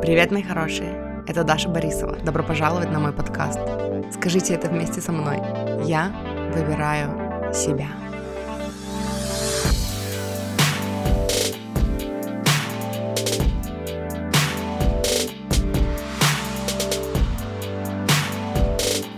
[0.00, 1.24] Привет, мои хорошие!
[1.26, 2.16] Это Даша Борисова.
[2.18, 3.58] Добро пожаловать на мой подкаст.
[4.12, 5.38] Скажите это вместе со мной.
[5.84, 6.12] Я
[6.54, 7.88] выбираю себя.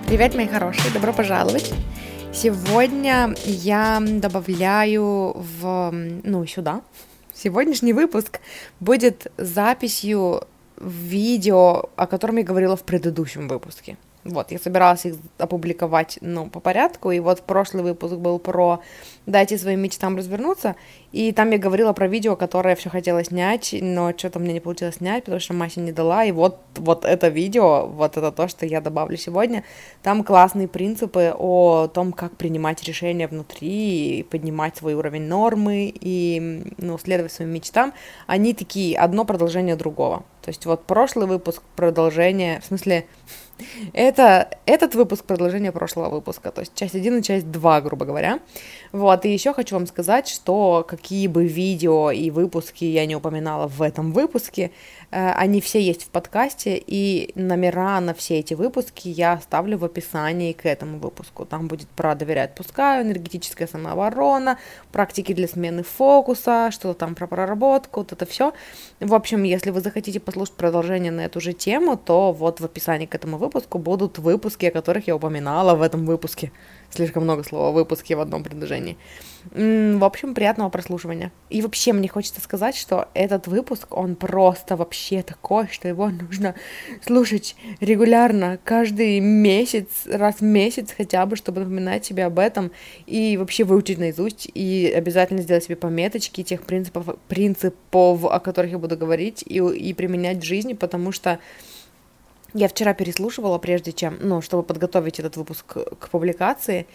[0.08, 0.90] Привет, мои хорошие!
[0.94, 1.74] Добро пожаловать!
[2.32, 6.80] Сегодня я добавляю в, ну, сюда.
[7.34, 8.40] Сегодняшний выпуск
[8.80, 10.42] будет записью
[10.80, 13.96] видео, о котором я говорила в предыдущем выпуске.
[14.22, 18.82] Вот, я собиралась их опубликовать, ну, по порядку, и вот прошлый выпуск был про
[19.24, 20.76] «Дайте своим мечтам развернуться»,
[21.10, 24.60] и там я говорила про видео, которое я все хотела снять, но что-то мне не
[24.60, 28.46] получилось снять, потому что Мася не дала, и вот, вот это видео, вот это то,
[28.46, 29.64] что я добавлю сегодня,
[30.02, 36.74] там классные принципы о том, как принимать решения внутри, и поднимать свой уровень нормы, и,
[36.76, 37.94] ну, следовать своим мечтам,
[38.26, 40.24] они такие, одно продолжение другого.
[40.42, 43.06] То есть вот прошлый выпуск, продолжение, в смысле,
[43.92, 48.40] это, этот выпуск продолжение прошлого выпуска, то есть часть 1 и часть 2, грубо говоря.
[48.92, 53.68] Вот, и еще хочу вам сказать, что какие бы видео и выпуски я не упоминала
[53.68, 54.70] в этом выпуске,
[55.10, 60.52] они все есть в подкасте, и номера на все эти выпуски я оставлю в описании
[60.52, 61.44] к этому выпуску.
[61.44, 64.58] Там будет про «Доверять, пускаю», энергетическая самооборона,
[64.92, 68.52] практики для смены фокуса, что-то там про проработку, вот это все.
[69.00, 73.06] В общем, если вы захотите послушать продолжение на эту же тему, то вот в описании
[73.06, 76.52] к этому выпуску будут выпуски, о которых я упоминала в этом выпуске.
[76.92, 78.98] Слишком много слова «выпуски» в одном предложении.
[79.54, 81.32] В общем, приятного прослушивания.
[81.48, 86.54] И вообще мне хочется сказать, что этот выпуск, он просто вообще такой, что его нужно
[87.06, 92.72] слушать регулярно, каждый месяц, раз в месяц хотя бы, чтобы напоминать себе об этом
[93.06, 98.78] и вообще выучить наизусть, и обязательно сделать себе пометочки тех принципов, принципов о которых я
[98.78, 101.38] буду говорить, и, и применять в жизни, потому что
[102.54, 106.86] я вчера переслушивала, прежде чем, ну, чтобы подготовить этот выпуск к публикации,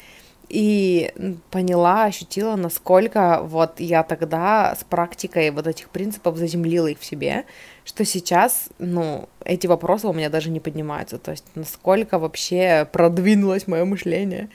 [0.49, 1.11] и
[1.49, 7.45] поняла, ощутила, насколько вот я тогда с практикой вот этих принципов заземлила их в себе,
[7.83, 13.67] что сейчас, ну, эти вопросы у меня даже не поднимаются, то есть насколько вообще продвинулось
[13.67, 14.49] мое мышление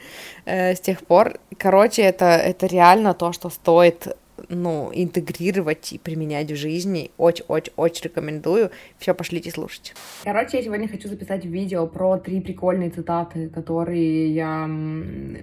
[0.44, 1.38] э, с тех пор.
[1.58, 4.16] Короче, это, это реально то, что стоит
[4.48, 7.10] ну, интегрировать и применять в жизни.
[7.16, 8.70] Очень-очень-очень рекомендую.
[8.98, 9.94] Все, пошлите слушать.
[10.24, 14.68] Короче, я сегодня хочу записать видео про три прикольные цитаты, которые я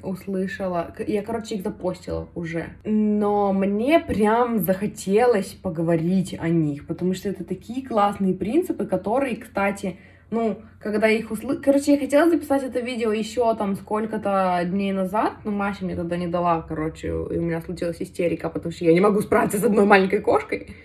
[0.03, 0.93] услышала.
[1.07, 2.69] Я, короче, их запостила уже.
[2.83, 9.97] Но мне прям захотелось поговорить о них, потому что это такие классные принципы, которые, кстати,
[10.29, 11.61] ну, когда их услышала...
[11.61, 16.17] Короче, я хотела записать это видео еще там сколько-то дней назад, но Маша мне тогда
[16.17, 19.63] не дала, короче, и у меня случилась истерика, потому что я не могу справиться с
[19.63, 20.75] одной маленькой кошкой.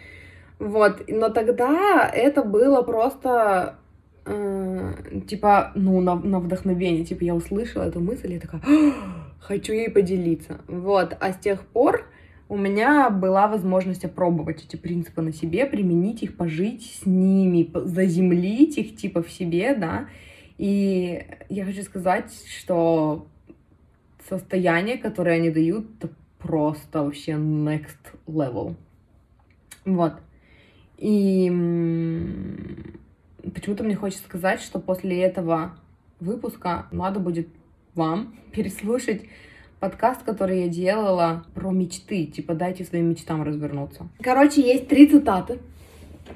[0.58, 3.76] Вот, но тогда это было просто,
[4.26, 4.92] э,
[5.26, 8.62] типа, ну, на, на вдохновение, типа, я услышала эту мысль, я такая,
[9.40, 10.60] хочу ей поделиться.
[10.68, 12.06] Вот, а с тех пор
[12.48, 18.78] у меня была возможность опробовать эти принципы на себе, применить их, пожить с ними, заземлить
[18.78, 20.08] их типа в себе, да.
[20.58, 23.26] И я хочу сказать, что
[24.28, 28.74] состояние, которое они дают, это просто вообще next level.
[29.84, 30.14] Вот.
[30.98, 31.48] И
[33.54, 35.76] почему-то мне хочется сказать, что после этого
[36.20, 37.48] выпуска надо будет
[37.94, 39.22] вам переслушать
[39.82, 44.06] подкаст, который я делала про мечты, типа дайте своим мечтам развернуться.
[44.22, 45.58] Короче, есть три цитаты,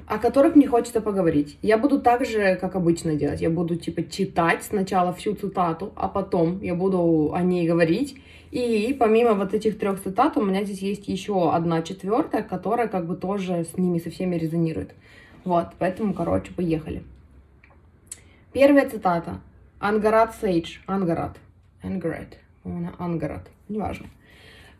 [0.05, 1.57] о которых мне хочется поговорить.
[1.61, 3.39] Я буду так же, как обычно делать.
[3.39, 8.17] Я буду, типа, читать сначала всю цитату, а потом я буду о ней говорить.
[8.51, 13.07] И помимо вот этих трех цитат, у меня здесь есть еще одна четвертая, которая как
[13.07, 14.93] бы тоже с ними со всеми резонирует.
[15.45, 17.01] Вот, поэтому, короче, поехали.
[18.51, 19.39] Первая цитата.
[19.79, 20.79] Ангарат Сейдж.
[20.85, 21.37] Ангарат.
[21.81, 22.39] Ангарат.
[22.67, 23.47] По-моему, она Ангарат.
[23.69, 24.07] Неважно.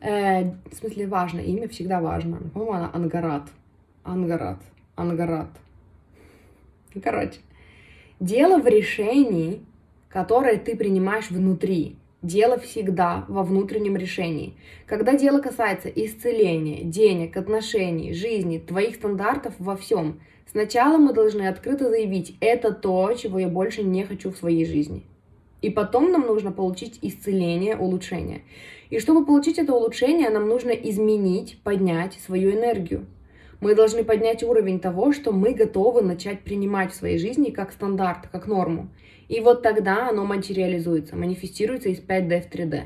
[0.01, 1.39] Э, в смысле, важно.
[1.39, 2.37] Имя всегда важно.
[2.53, 3.43] По-моему, она Ангарат.
[4.03, 4.59] Ангарат.
[4.95, 5.47] Ангарат.
[7.01, 7.39] Короче.
[8.19, 9.61] Дело в решении,
[10.09, 11.95] которое ты принимаешь внутри.
[12.21, 14.57] Дело всегда во внутреннем решении.
[14.85, 20.19] Когда дело касается исцеления, денег, отношений, жизни, твоих стандартов во всем,
[20.51, 25.05] сначала мы должны открыто заявить, это то, чего я больше не хочу в своей жизни.
[25.61, 28.43] И потом нам нужно получить исцеление, улучшение.
[28.89, 33.05] И чтобы получить это улучшение, нам нужно изменить, поднять свою энергию.
[33.59, 38.27] Мы должны поднять уровень того, что мы готовы начать принимать в своей жизни как стандарт,
[38.31, 38.89] как норму.
[39.29, 42.83] И вот тогда оно материализуется, манифестируется из 5D в 3D.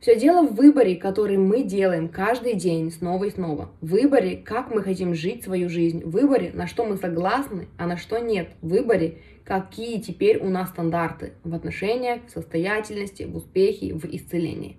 [0.00, 3.68] Все дело в выборе, который мы делаем каждый день снова и снова.
[3.82, 6.02] Выборе, как мы хотим жить свою жизнь.
[6.04, 8.48] Выборе, на что мы согласны, а на что нет.
[8.62, 9.18] Выборе,
[9.50, 14.76] какие теперь у нас стандарты в отношениях, в состоятельности, в успехе, в исцелении.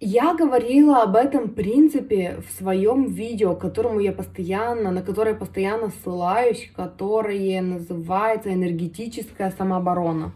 [0.00, 6.70] Я говорила об этом принципе в своем видео, которому я постоянно, на которое постоянно ссылаюсь,
[6.74, 10.32] которое называется энергетическая самооборона.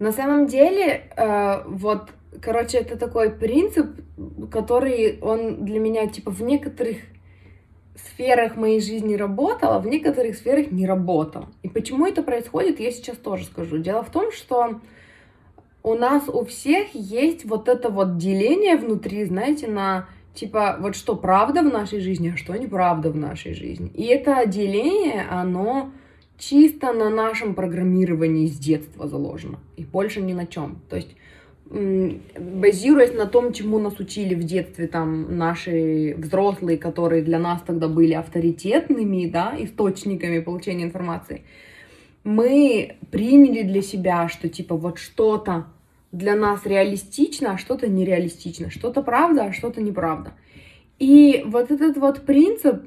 [0.00, 2.10] На самом деле, э, вот,
[2.40, 3.86] короче, это такой принцип,
[4.50, 6.96] который он для меня, типа, в некоторых
[8.00, 11.46] сферах моей жизни работал, а в некоторых сферах не работал.
[11.62, 13.78] И почему это происходит, я сейчас тоже скажу.
[13.78, 14.80] Дело в том, что
[15.82, 21.16] у нас у всех есть вот это вот деление внутри, знаете, на типа вот что
[21.16, 23.90] правда в нашей жизни, а что неправда в нашей жизни.
[23.94, 25.90] И это деление, оно
[26.38, 29.58] чисто на нашем программировании с детства заложено.
[29.76, 30.80] И больше ни на чем.
[30.88, 31.14] То есть
[31.72, 37.88] базируясь на том, чему нас учили в детстве там наши взрослые, которые для нас тогда
[37.88, 41.42] были авторитетными, да, источниками получения информации,
[42.24, 45.66] мы приняли для себя, что типа вот что-то
[46.12, 50.34] для нас реалистично, а что-то нереалистично, что-то правда, а что-то неправда.
[50.98, 52.82] И вот этот вот принцип,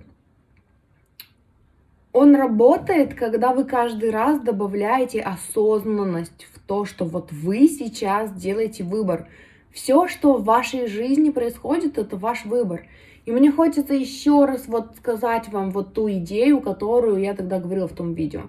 [2.15, 8.85] он работает, когда вы каждый раз добавляете осознанность в то, что вот вы сейчас делаете
[8.85, 9.27] выбор.
[9.73, 12.83] Все, что в вашей жизни происходит, это ваш выбор.
[13.25, 17.89] И мне хочется еще раз вот сказать вам вот ту идею, которую я тогда говорила
[17.89, 18.43] в том видео.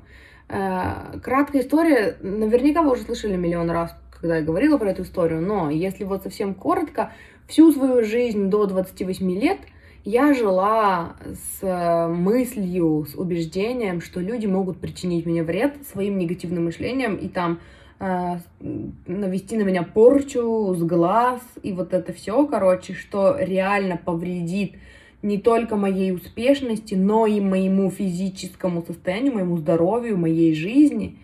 [0.49, 5.41] Э, краткая история, наверняка вы уже слышали миллион раз, когда я говорила про эту историю,
[5.41, 7.13] но если вот совсем коротко,
[7.49, 9.59] всю свою жизнь до 28 лет–
[10.07, 16.67] я жила с э, мыслью, с убеждением, что люди могут причинить мне вред своим негативным
[16.67, 17.59] мышлением и там
[17.99, 24.77] э, навести на меня порчу с глаз и вот это все, короче, что реально повредит
[25.23, 31.19] не только моей успешности, но и моему физическому состоянию, моему здоровью, моей жизни.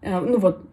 [0.00, 0.64] Э, ну вот,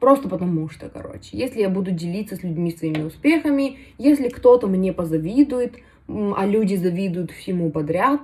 [0.00, 4.92] Просто потому что, короче, если я буду делиться с людьми своими успехами, если кто-то мне
[4.92, 5.74] позавидует,
[6.08, 8.20] а люди завидуют всему подряд.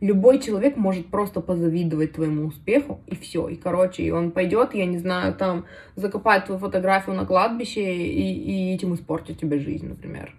[0.00, 3.48] Любой человек может просто позавидовать твоему успеху, и все.
[3.48, 8.32] И, короче, и он пойдет, я не знаю, там, закопать твою фотографию на кладбище и,
[8.32, 10.34] и этим испортить тебе жизнь, например.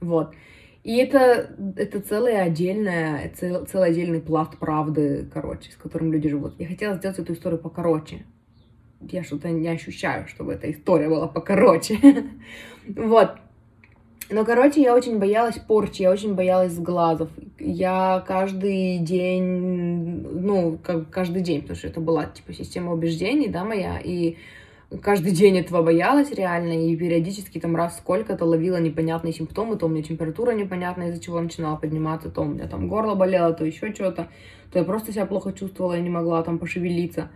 [0.00, 0.34] Вот.
[0.84, 6.54] И это, это целая отдельная, цел, целый отдельный пласт правды, короче, с которым люди живут.
[6.58, 8.24] Я хотела сделать эту историю покороче.
[9.00, 11.98] Я что-то не ощущаю, чтобы эта история была покороче.
[12.96, 13.36] Вот.
[14.30, 17.28] Но, короче, я очень боялась порчи, я очень боялась сглазов.
[17.58, 23.64] Я каждый день, ну, как каждый день, потому что это была, типа, система убеждений, да,
[23.64, 24.36] моя, и
[25.02, 29.88] каждый день этого боялась реально, и периодически там раз сколько-то ловила непонятные симптомы, то у
[29.88, 33.92] меня температура непонятная, из-за чего начинала подниматься, то у меня там горло болело, то еще
[33.94, 34.28] что-то,
[34.72, 37.30] то я просто себя плохо чувствовала, я не могла там пошевелиться.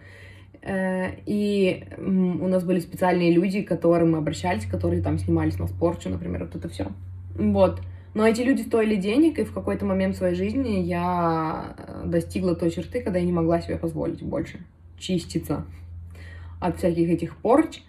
[0.62, 5.66] Э, и у нас были специальные люди, к которым мы обращались, которые там снимались на
[5.66, 6.88] спорчу, например, вот это все.
[7.34, 7.80] Вот.
[8.14, 12.70] Но эти люди стоили денег, и в какой-то момент своей жизни я э, достигла той
[12.70, 14.60] черты, когда я не могла себе позволить больше
[14.98, 15.66] чиститься
[16.60, 17.82] от всяких этих порч.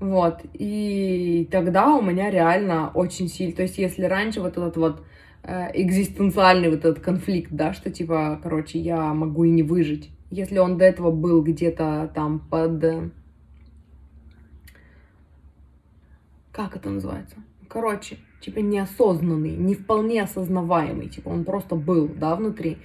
[0.00, 0.40] Вот.
[0.54, 3.54] И тогда у меня реально очень сильно...
[3.54, 5.02] То есть если раньше вот этот вот
[5.42, 10.58] э, экзистенциальный вот этот конфликт, да, что типа, короче, я могу и не выжить, если
[10.58, 13.12] он до этого был где-то там под...
[16.52, 17.36] Как это называется?
[17.68, 22.78] Короче, типа неосознанный, не вполне осознаваемый, типа он просто был, да, внутри,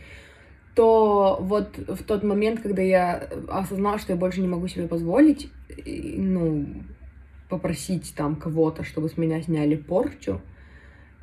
[0.76, 5.52] то вот в тот момент, когда я осознала, что я больше не могу себе позволить,
[5.86, 6.68] ну,
[7.50, 10.42] попросить там кого-то, чтобы с меня сняли порчу,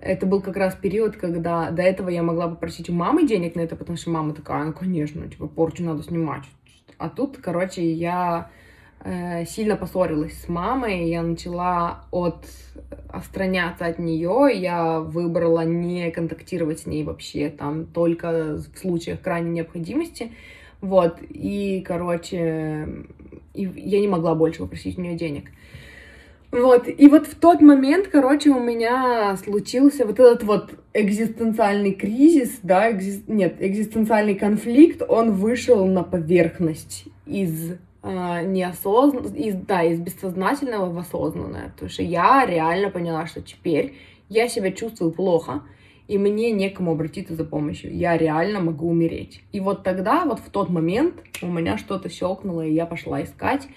[0.00, 3.60] это был как раз период, когда до этого я могла попросить у мамы денег на
[3.60, 6.44] это, потому что мама такая, ну, конечно, типа, порчу надо снимать.
[6.98, 8.50] А тут, короче, я
[9.04, 12.46] э, сильно поссорилась с мамой, я начала от
[13.08, 19.50] отстраняться от нее, я выбрала не контактировать с ней вообще, там, только в случаях крайней
[19.50, 20.32] необходимости,
[20.80, 22.88] вот, и, короче,
[23.54, 25.50] и я не могла больше попросить у нее денег.
[26.50, 32.60] Вот, и вот в тот момент, короче, у меня случился вот этот вот экзистенциальный кризис,
[32.62, 33.24] да, экзи...
[33.26, 40.96] нет, экзистенциальный конфликт, он вышел на поверхность из э, неосознанного, из, да, из бессознательного в
[40.96, 43.96] осознанное, потому что я реально поняла, что теперь
[44.30, 45.62] я себя чувствую плохо,
[46.06, 49.42] и мне некому обратиться за помощью, я реально могу умереть.
[49.52, 53.68] И вот тогда, вот в тот момент у меня что-то щелкнуло, и я пошла искать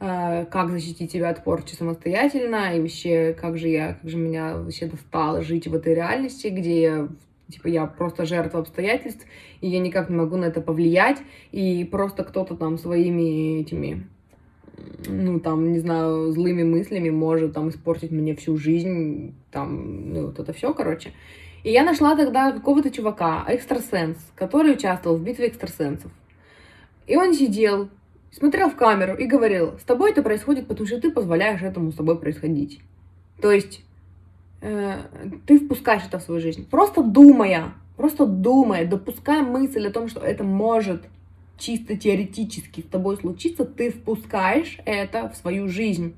[0.00, 4.86] как защитить себя от порчи самостоятельно, и вообще, как же я, как же меня вообще
[4.86, 7.08] достало жить в этой реальности, где я
[7.50, 9.26] типа я просто жертва обстоятельств,
[9.60, 11.18] и я никак не могу на это повлиять,
[11.52, 14.06] и просто кто-то там своими этими,
[15.06, 20.38] ну, там, не знаю, злыми мыслями может там испортить мне всю жизнь, там, ну, вот
[20.38, 21.12] это все, короче.
[21.62, 26.10] И я нашла тогда какого-то чувака, экстрасенс, который участвовал в битве экстрасенсов.
[27.06, 27.90] И он сидел,
[28.32, 31.96] смотрел в камеру и говорил, с тобой это происходит, потому что ты позволяешь этому с
[31.96, 32.80] тобой происходить.
[33.40, 33.82] То есть
[34.60, 34.98] э,
[35.46, 36.68] ты впускаешь это в свою жизнь.
[36.68, 41.02] Просто думая, просто думая, допуская мысль о том, что это может
[41.58, 46.14] чисто теоретически с тобой случиться, ты впускаешь это в свою жизнь.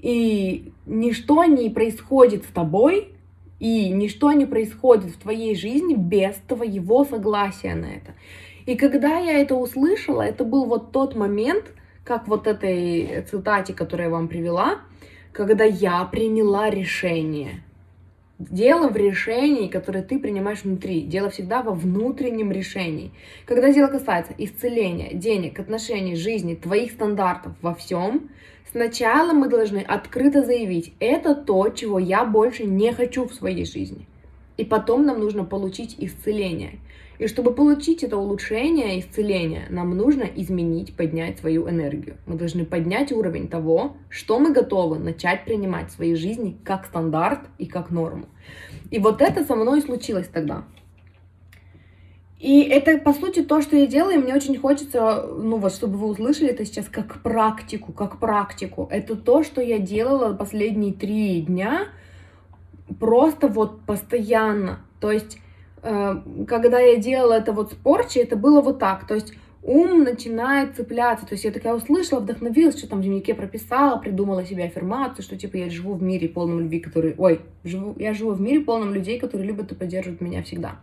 [0.00, 3.14] И ничто не происходит с тобой,
[3.60, 8.14] и ничто не происходит в твоей жизни без твоего согласия на это.
[8.66, 11.66] И когда я это услышала, это был вот тот момент,
[12.04, 14.80] как вот этой цитате, которую я вам привела,
[15.32, 17.62] когда я приняла решение.
[18.38, 21.02] Дело в решении, которое ты принимаешь внутри.
[21.02, 23.12] Дело всегда во внутреннем решении.
[23.46, 28.30] Когда дело касается исцеления, денег, отношений, жизни, твоих стандартов во всем,
[28.72, 34.08] сначала мы должны открыто заявить, это то, чего я больше не хочу в своей жизни.
[34.56, 36.78] И потом нам нужно получить исцеление.
[37.24, 42.18] И чтобы получить это улучшение, исцеление, нам нужно изменить, поднять свою энергию.
[42.26, 47.40] Мы должны поднять уровень того, что мы готовы начать принимать в своей жизни как стандарт
[47.56, 48.26] и как норму.
[48.90, 50.64] И вот это со мной случилось тогда.
[52.40, 55.96] И это, по сути, то, что я делаю, и мне очень хочется, ну вот, чтобы
[55.96, 58.86] вы услышали это сейчас как практику, как практику.
[58.90, 61.88] Это то, что я делала последние три дня,
[63.00, 64.80] просто вот постоянно.
[65.00, 65.38] То есть
[65.84, 70.76] когда я делала это вот с порчи, это было вот так, то есть ум начинает
[70.76, 75.22] цепляться, то есть я такая услышала, вдохновилась, что там в дневнике прописала, придумала себе аффирмацию,
[75.22, 78.60] что типа я живу в мире полном любви, который, ой, живу, я живу в мире
[78.60, 80.76] полном людей, которые любят и поддерживают меня всегда.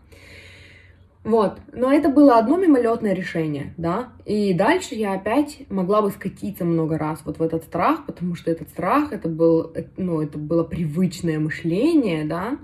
[1.23, 6.65] Вот, но это было одно мимолетное решение, да, и дальше я опять могла бы скатиться
[6.65, 10.63] много раз вот в этот страх, потому что этот страх, это был, ну, это было
[10.63, 12.57] привычное мышление, да,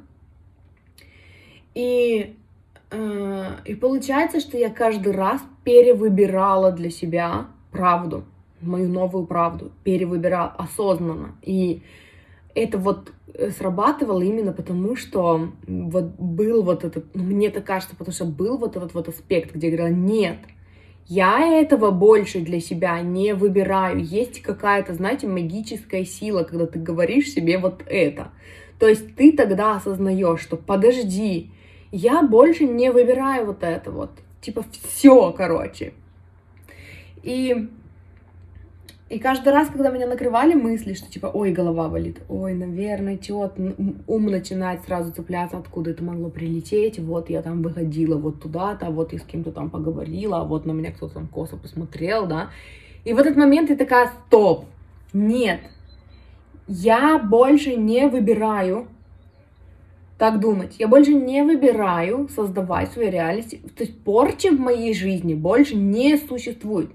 [1.77, 2.35] и,
[2.89, 8.23] э, и получается, что я каждый раз перевыбирала для себя правду,
[8.61, 11.35] мою новую правду, перевыбирала осознанно.
[11.43, 11.83] И
[12.55, 17.95] это вот э, срабатывало именно потому, что вот был вот этот, ну, мне так кажется,
[17.95, 20.39] потому что был вот этот вот аспект, где я говорила, нет,
[21.05, 24.03] я этого больше для себя не выбираю.
[24.03, 28.31] Есть какая-то, знаете, магическая сила, когда ты говоришь себе вот это.
[28.79, 31.51] То есть ты тогда осознаешь, что подожди,
[31.91, 34.11] я больше не выбираю вот это вот.
[34.41, 35.93] Типа все, короче.
[37.23, 37.69] И,
[39.09, 43.53] и каждый раз, когда меня накрывали мысли, что типа, ой, голова болит, ой, наверное, тет,
[44.07, 49.13] ум начинает сразу цепляться, откуда это могло прилететь, вот я там выходила вот туда-то, вот
[49.13, 52.49] я с кем-то там поговорила, вот на меня кто-то там косо посмотрел, да.
[53.03, 54.65] И в этот момент я такая, стоп,
[55.13, 55.61] нет,
[56.67, 58.87] я больше не выбираю
[60.17, 60.75] так думать.
[60.79, 63.51] Я больше не выбираю создавать свою реальность.
[63.75, 66.89] То есть порчи в моей жизни больше не существует.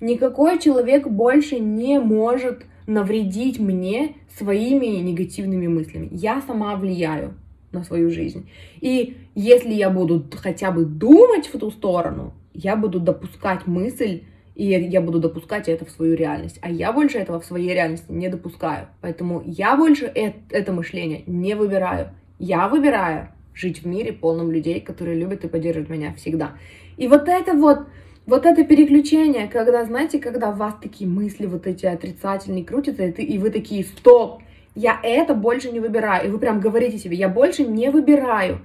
[0.00, 6.08] Никакой человек больше не может навредить мне своими негативными мыслями.
[6.10, 7.34] Я сама влияю
[7.70, 8.48] на свою жизнь.
[8.80, 14.22] И если я буду хотя бы думать в ту сторону, я буду допускать мысль,
[14.54, 16.58] и я буду допускать это в свою реальность.
[16.60, 18.88] А я больше этого в своей реальности не допускаю.
[19.00, 22.10] Поэтому я больше это, это мышление не выбираю.
[22.42, 26.54] Я выбираю жить в мире полном людей, которые любят и поддерживают меня всегда.
[26.96, 27.86] И вот это вот,
[28.26, 33.12] вот это переключение, когда, знаете, когда у вас такие мысли вот эти отрицательные крутятся, и,
[33.12, 34.42] ты, и вы такие, стоп,
[34.74, 36.26] я это больше не выбираю.
[36.26, 38.58] И вы прям говорите себе, я больше не выбираю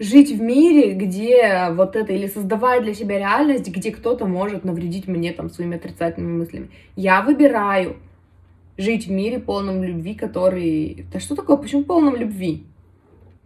[0.00, 5.06] жить в мире, где вот это, или создавать для себя реальность, где кто-то может навредить
[5.06, 6.70] мне там своими отрицательными мыслями.
[6.96, 7.98] Я выбираю
[8.76, 11.06] жить в мире полном любви, который...
[11.12, 11.56] Да что такое?
[11.56, 12.66] Почему полном любви?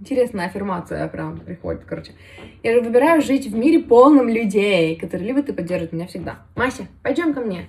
[0.01, 2.13] Интересная аффирмация прям приходит, короче.
[2.63, 6.39] Я же выбираю жить в мире полном людей, которые любят и поддерживают меня всегда.
[6.55, 7.67] Мася, пойдем ко мне.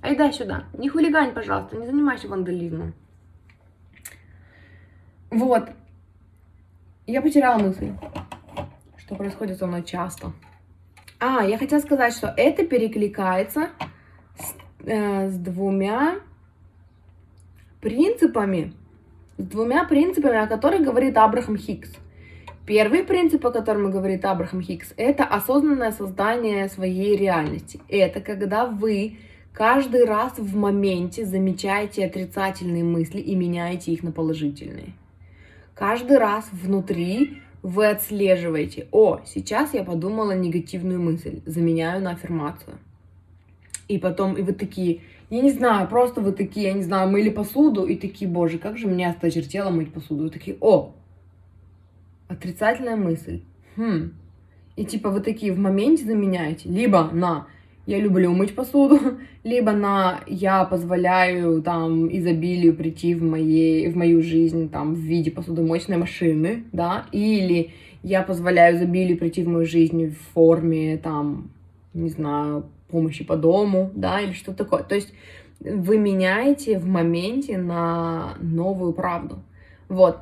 [0.00, 0.64] Айда сюда.
[0.72, 2.94] Не хулигань, пожалуйста, не занимайся вандализмом.
[5.30, 5.70] Вот.
[7.06, 7.92] Я потеряла мысль,
[8.96, 10.32] что происходит со мной часто.
[11.18, 13.70] А, я хотела сказать, что это перекликается
[14.38, 14.54] с,
[14.86, 16.20] э, с двумя
[17.80, 18.72] принципами,
[19.38, 21.90] с двумя принципами, о которых говорит Абрахам Хикс.
[22.66, 27.80] Первый принцип, о котором говорит Абрахам Хикс, это осознанное создание своей реальности.
[27.88, 29.16] Это когда вы
[29.52, 34.92] Каждый раз в моменте замечайте отрицательные мысли и меняйте их на положительные.
[35.74, 42.78] Каждый раз внутри вы отслеживаете, о, сейчас я подумала негативную мысль, заменяю на аффирмацию.
[43.88, 47.30] И потом, и вы такие, я не знаю, просто вы такие, я не знаю, мыли
[47.30, 50.24] посуду, и такие, боже, как же меня осточертело мыть посуду.
[50.24, 50.92] Вы такие, о,
[52.26, 53.42] отрицательная мысль.
[53.76, 54.12] Хм.
[54.74, 56.68] И типа вы такие в моменте заменяете.
[56.68, 57.46] Либо на
[57.86, 58.98] я люблю мыть посуду,
[59.44, 65.30] либо на я позволяю там изобилию прийти в, моей, в мою жизнь там в виде
[65.30, 67.70] посудомоечной машины, да, или
[68.02, 71.50] я позволяю изобилию прийти в мою жизнь в форме там,
[71.94, 74.82] не знаю, помощи по дому, да, или что такое.
[74.82, 75.12] То есть
[75.60, 79.38] вы меняете в моменте на новую правду.
[79.88, 80.18] Вот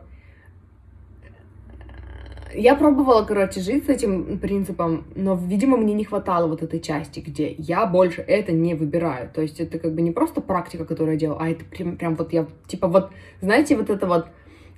[2.55, 7.21] я пробовала, короче, жить с этим принципом, но, видимо, мне не хватало вот этой части,
[7.21, 9.31] где я больше это не выбираю.
[9.33, 12.15] То есть это как бы не просто практика, которую я делаю, а это прям, прям
[12.15, 13.11] вот я, типа вот,
[13.41, 14.27] знаете, вот это вот,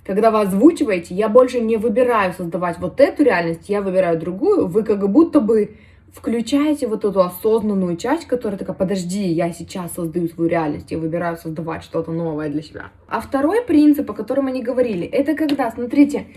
[0.05, 4.83] когда вы озвучиваете, я больше не выбираю создавать вот эту реальность, я выбираю другую, вы
[4.83, 5.77] как будто бы
[6.13, 11.37] включаете вот эту осознанную часть, которая такая, подожди, я сейчас создаю свою реальность, я выбираю
[11.37, 12.91] создавать что-то новое для себя.
[13.07, 16.27] А второй принцип, о котором они говорили, это когда, смотрите,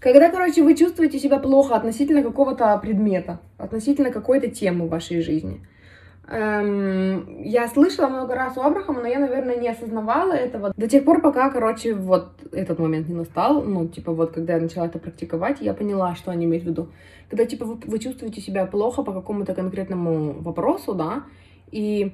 [0.00, 5.60] когда, короче, вы чувствуете себя плохо относительно какого-то предмета, относительно какой-то темы в вашей жизни.
[6.30, 11.04] Эм, я слышала много раз у Абрахама, но я, наверное, не осознавала этого до тех
[11.04, 13.62] пор, пока, короче, вот этот момент не настал.
[13.62, 16.88] Ну, типа, вот когда я начала это практиковать, я поняла, что они имеют в виду.
[17.28, 21.24] Когда, типа, вы, вы чувствуете себя плохо по какому-то конкретному вопросу, да,
[21.72, 22.12] и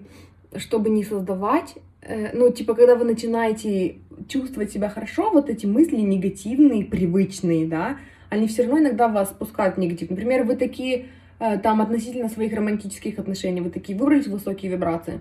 [0.57, 3.97] чтобы не создавать Э, ну, типа, когда вы начинаете
[4.29, 7.99] чувствовать себя хорошо, вот эти мысли негативные, привычные, да,
[8.31, 10.11] они все равно иногда вас спускают в негатив.
[10.11, 11.07] Например, вы такие,
[11.39, 15.21] там, относительно своих романтических отношений, вы такие выбрались высокие вибрации,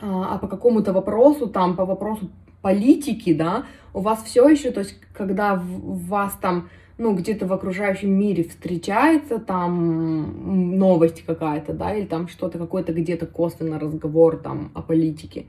[0.00, 2.30] а, а по какому-то вопросу, там, по вопросу
[2.62, 7.52] политики, да, у вас все еще, то есть, когда в вас там ну, где-то в
[7.52, 14.70] окружающем мире встречается там новость какая-то, да, или там что-то, какой-то где-то косвенно разговор там
[14.74, 15.46] о политике,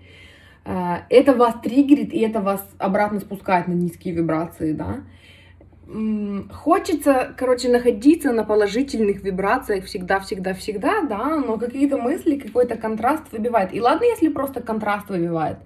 [0.66, 5.04] э, это вас триггерит, и это вас обратно спускает на низкие вибрации, да.
[5.88, 13.72] Хочется, короче, находиться на положительных вибрациях всегда-всегда-всегда, да, но какие-то мысли, какой-то контраст выбивает.
[13.72, 15.60] И ладно, если просто контраст выбивает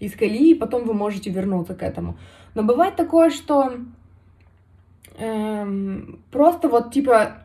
[0.00, 2.16] из колеи, и потом вы можете вернуться к этому.
[2.54, 3.74] Но бывает такое, что
[5.18, 7.42] эм, просто вот типа,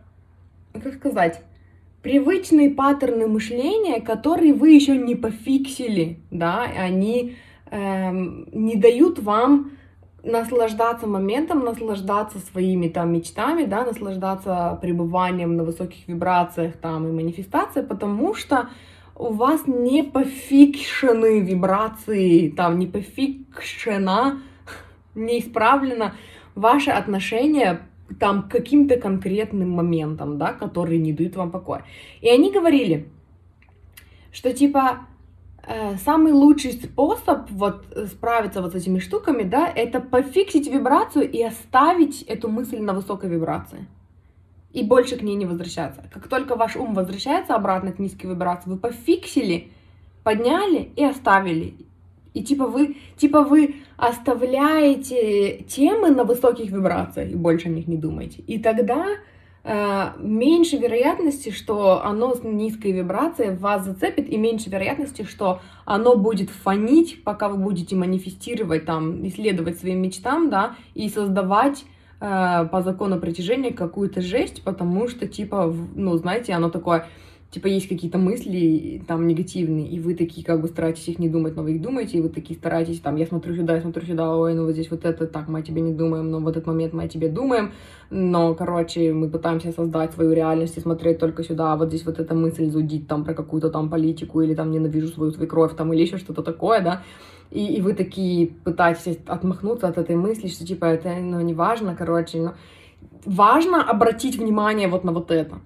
[0.73, 1.41] как сказать,
[2.01, 7.35] привычные паттерны мышления, которые вы еще не пофиксили, да, они
[7.71, 9.71] эм, не дают вам
[10.23, 17.86] наслаждаться моментом, наслаждаться своими там мечтами, да, наслаждаться пребыванием на высоких вибрациях там и манифестацией,
[17.86, 18.69] потому что
[19.15, 24.39] у вас не пофикшены вибрации, там не пофикшена,
[25.15, 26.15] не исправлена
[26.55, 27.81] ваше отношение
[28.19, 31.86] там к каким-то конкретным моментам, да, которые не дают вам покоя.
[32.19, 33.07] И они говорили,
[34.31, 35.07] что типа
[36.03, 42.23] самый лучший способ вот справиться вот с этими штуками, да, это пофиксить вибрацию и оставить
[42.23, 43.88] эту мысль на высокой вибрации.
[44.73, 46.03] И больше к ней не возвращаться.
[46.13, 49.71] Как только ваш ум возвращается обратно к низкой вибрации, вы пофиксили,
[50.23, 51.75] подняли и оставили.
[52.34, 57.97] И типа вы, типа вы оставляете темы на высоких вибрациях и больше о них не
[57.97, 58.41] думаете.
[58.47, 59.17] И тогда э,
[59.63, 66.50] меньше вероятности, что оно с низкой вибрацией вас зацепит, и меньше вероятности, что оно будет
[66.50, 71.86] фонить, пока вы будете манифестировать, там, исследовать своим мечтам, да, и создавать
[72.19, 77.08] э, по закону притяжения какую-то жесть, потому что, типа, ну, знаете, оно такое
[77.51, 81.55] типа, есть какие-то мысли там негативные, и вы такие как бы стараетесь их не думать,
[81.57, 84.37] но вы их думаете, и вы такие стараетесь, там, я смотрю сюда, я смотрю сюда,
[84.37, 86.65] ой, ну вот здесь вот это, так, мы о тебе не думаем, но в этот
[86.65, 87.73] момент мы о тебе думаем,
[88.09, 92.19] но, короче, мы пытаемся создать свою реальность и смотреть только сюда, а вот здесь вот
[92.19, 96.01] эта мысль зудит там про какую-то там политику, или там ненавижу свою свекровь, там, или
[96.01, 97.03] еще что-то такое, да,
[97.49, 101.95] и, и вы такие пытаетесь отмахнуться от этой мысли, что, типа, это, ну, не важно,
[101.97, 102.53] короче, но
[103.25, 105.59] важно обратить внимание вот на вот это.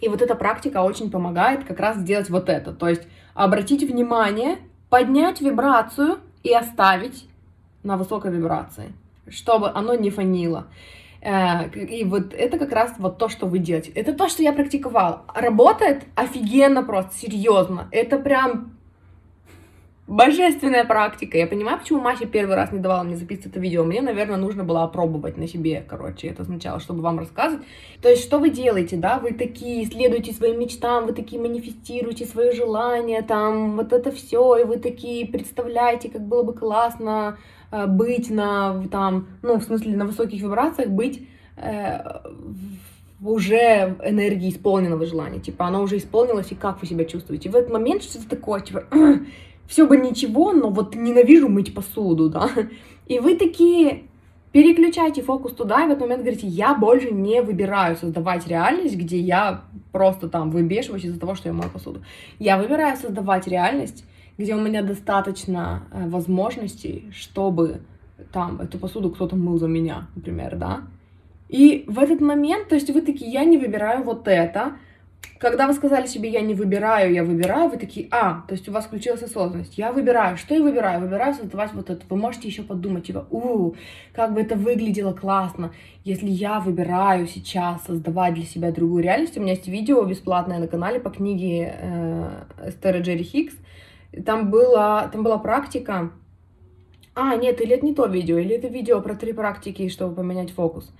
[0.00, 2.72] И вот эта практика очень помогает как раз сделать вот это.
[2.72, 3.02] То есть
[3.34, 4.58] обратить внимание,
[4.90, 7.28] поднять вибрацию и оставить
[7.82, 8.92] на высокой вибрации,
[9.28, 10.66] чтобы оно не фонило.
[11.22, 13.90] Э, и вот это как раз вот то, что вы делаете.
[13.92, 15.22] Это то, что я практиковала.
[15.34, 17.88] Работает офигенно просто, серьезно.
[17.90, 18.75] Это прям
[20.06, 21.36] Божественная практика.
[21.36, 23.82] Я понимаю, почему Мася первый раз не давала мне записывать это видео.
[23.82, 27.66] Мне, наверное, нужно было опробовать на себе, короче, это сначала, чтобы вам рассказывать.
[28.00, 29.18] То есть, что вы делаете, да?
[29.18, 34.64] Вы такие следуете своим мечтам, вы такие манифестируете свое желание, там, вот это все, и
[34.64, 37.38] вы такие представляете, как было бы классно
[37.72, 41.98] э, быть на, там, ну, в смысле, на высоких вибрациях, быть э,
[43.20, 47.50] уже энергии исполненного желания, типа, оно уже исполнилось, и как вы себя чувствуете.
[47.50, 48.84] В этот момент что-то такое, типа,
[49.68, 52.50] все бы ничего, но вот ненавижу мыть посуду, да.
[53.06, 54.04] И вы такие
[54.52, 59.18] переключаете фокус туда, и в этот момент говорите, я больше не выбираю создавать реальность, где
[59.18, 62.02] я просто там выбешиваюсь из-за того, что я мою посуду.
[62.38, 64.04] Я выбираю создавать реальность,
[64.38, 67.80] где у меня достаточно э, возможностей, чтобы
[68.32, 70.84] там эту посуду кто-то мыл за меня, например, да.
[71.48, 74.76] И в этот момент, то есть вы такие, я не выбираю вот это,
[75.38, 78.72] когда вы сказали себе, я не выбираю, я выбираю, вы такие, а, то есть у
[78.72, 79.76] вас включилась осознанность.
[79.76, 81.00] Я выбираю, что я выбираю?
[81.00, 82.02] Выбираю создавать вот это.
[82.08, 83.74] Вы можете еще подумать, типа, у,
[84.14, 85.72] как бы это выглядело классно,
[86.04, 89.36] если я выбираю сейчас создавать для себя другую реальность.
[89.36, 93.54] У меня есть видео бесплатное на канале по книге э, Эстера Джерри Хикс.
[94.24, 96.12] Там была, там была практика,
[97.14, 100.52] а, нет, или это не то видео, или это видео про три практики, чтобы поменять
[100.52, 100.90] фокус.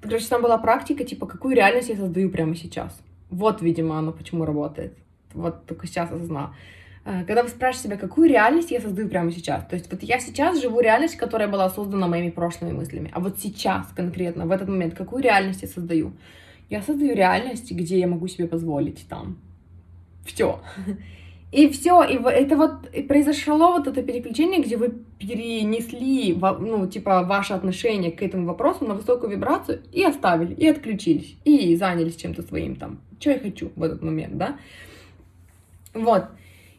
[0.00, 3.00] Короче, там была практика, типа, какую реальность я создаю прямо сейчас.
[3.30, 4.96] Вот, видимо, оно почему работает.
[5.34, 6.54] Вот только сейчас осознала.
[7.04, 9.64] Э, когда вы спрашиваете себя, какую реальность я создаю прямо сейчас.
[9.66, 13.10] То есть вот я сейчас живу реальность, которая была создана моими прошлыми мыслями.
[13.12, 16.12] А вот сейчас конкретно, в этот момент, какую реальность я создаю?
[16.68, 19.38] Я создаю реальность, где я могу себе позволить там
[20.24, 20.60] все.
[21.52, 27.22] И все, и это вот и произошло вот это переключение, где вы перенесли, ну, типа,
[27.22, 32.42] ваше отношение к этому вопросу на высокую вибрацию и оставили, и отключились, и занялись чем-то
[32.42, 34.58] своим там, что я хочу в этот момент, да.
[35.94, 36.24] Вот.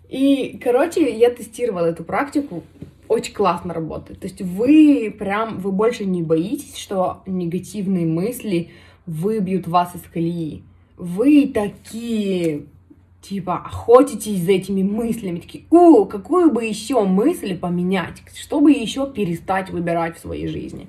[0.10, 2.64] И, короче, я тестировала эту практику,
[3.08, 4.20] очень классно работает.
[4.20, 8.70] То есть вы прям, вы больше не боитесь, что негативные мысли
[9.06, 10.64] выбьют вас из колеи.
[10.98, 12.66] Вы такие
[13.22, 19.70] типа охотитесь за этими мыслями, такие, у, какую бы еще мысль поменять, чтобы еще перестать
[19.70, 20.88] выбирать в своей жизни.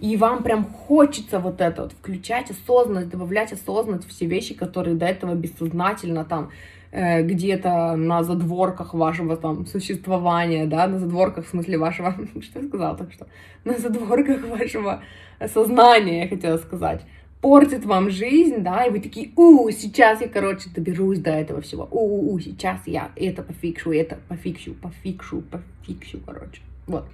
[0.00, 4.96] И вам прям хочется вот это вот включать осознанность, добавлять осознанность в все вещи, которые
[4.96, 6.50] до этого бессознательно там
[6.90, 12.66] э, где-то на задворках вашего там существования, да, на задворках, в смысле вашего, что я
[12.66, 13.26] сказала так что,
[13.64, 15.02] на задворках вашего
[15.46, 17.02] сознания, я хотела сказать.
[17.42, 21.86] Портит вам жизнь, да, и вы такие, у, сейчас я, короче, доберусь до этого всего,
[21.90, 26.62] у, у, у сейчас я это пофикшу, это пофикшу, пофикшу, пофикшу, короче.
[26.90, 27.04] Вот.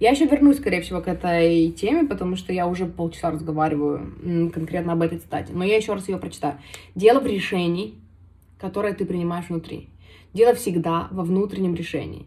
[0.00, 4.92] Я еще вернусь, скорее всего, к этой теме, потому что я уже полчаса разговариваю конкретно
[4.92, 5.52] об этой цитате.
[5.54, 6.58] Но я еще раз ее прочитаю.
[6.94, 7.94] Дело в решении,
[8.58, 9.88] которое ты принимаешь внутри.
[10.34, 12.26] Дело всегда во внутреннем решении.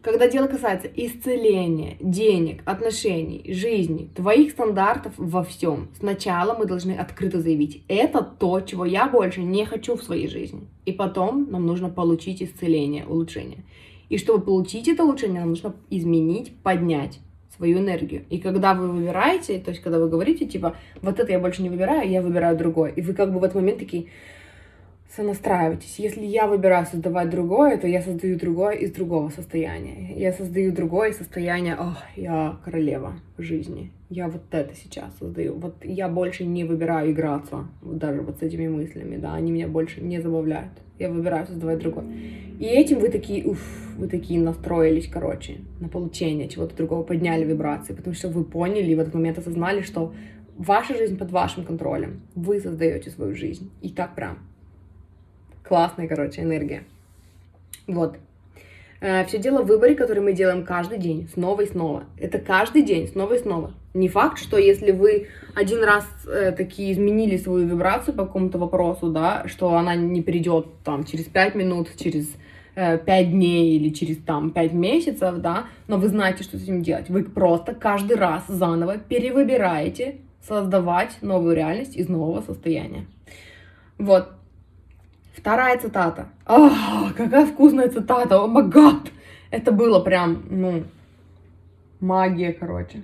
[0.00, 7.40] Когда дело касается исцеления, денег, отношений, жизни, твоих стандартов во всем, сначала мы должны открыто
[7.40, 10.68] заявить, это то, чего я больше не хочу в своей жизни.
[10.86, 13.64] И потом нам нужно получить исцеление, улучшение.
[14.10, 17.20] И чтобы получить это улучшение, нам нужно изменить, поднять
[17.56, 18.24] свою энергию.
[18.28, 21.70] И когда вы выбираете, то есть когда вы говорите, типа, вот это я больше не
[21.70, 22.90] выбираю, я выбираю другое.
[22.90, 24.06] И вы как бы в этот момент такие,
[25.14, 25.98] сонастраивайтесь.
[25.98, 30.14] Если я выбираю создавать другое, то я создаю другое из другого состояния.
[30.16, 33.92] Я создаю другое состояние, ох, я королева жизни.
[34.08, 35.54] Я вот это сейчас создаю.
[35.54, 40.00] Вот я больше не выбираю играться даже вот с этими мыслями, да, они меня больше
[40.00, 40.72] не забавляют.
[40.98, 42.06] Я выбираю создавать другое.
[42.60, 43.58] И этим вы такие, уф,
[43.96, 48.94] вы такие настроились, короче, на получение чего-то другого, подняли вибрации, потому что вы поняли и
[48.94, 50.12] в этот момент осознали, что
[50.58, 52.20] ваша жизнь под вашим контролем.
[52.34, 53.70] Вы создаете свою жизнь.
[53.80, 54.40] И так прям
[55.62, 56.84] Классная, короче, энергия.
[57.86, 58.18] Вот.
[59.00, 62.04] Э, Все дело в выборе, который мы делаем каждый день, снова и снова.
[62.18, 63.72] Это каждый день, снова и снова.
[63.92, 69.08] Не факт, что если вы один раз э, такие изменили свою вибрацию по какому-то вопросу,
[69.08, 72.28] да, что она не придет там через 5 минут, через
[72.76, 76.82] э, 5 дней или через там 5 месяцев, да, но вы знаете, что с этим
[76.82, 77.10] делать.
[77.10, 83.06] Вы просто каждый раз заново перевыбираете создавать новую реальность из нового состояния.
[83.98, 84.28] Вот,
[85.40, 86.28] Вторая цитата.
[86.44, 89.10] А, какая вкусная цитата, о магад.
[89.50, 90.84] Это было прям, ну,
[92.00, 93.02] магия, короче.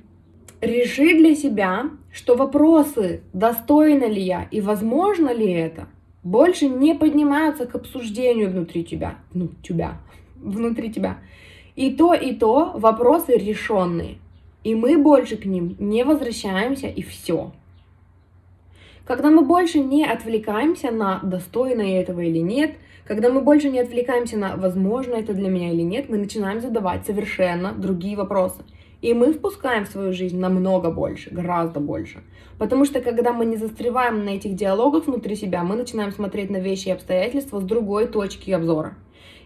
[0.61, 5.89] Реши для себя, что вопросы, достойна ли я и возможно ли это,
[6.23, 9.99] больше не поднимаются к обсуждению внутри тебя, ну, тебя,
[10.37, 11.19] внутри тебя.
[11.75, 14.17] И то, и то вопросы решенные.
[14.65, 17.53] И мы больше к ним не возвращаемся, и все.
[19.05, 22.73] Когда мы больше не отвлекаемся на достойно этого или нет,
[23.07, 27.07] когда мы больше не отвлекаемся на возможно это для меня или нет, мы начинаем задавать
[27.07, 28.65] совершенно другие вопросы.
[29.03, 32.23] И мы впускаем в свою жизнь намного больше, гораздо больше.
[32.59, 36.57] Потому что когда мы не застреваем на этих диалогах внутри себя, мы начинаем смотреть на
[36.57, 38.95] вещи и обстоятельства с другой точки обзора.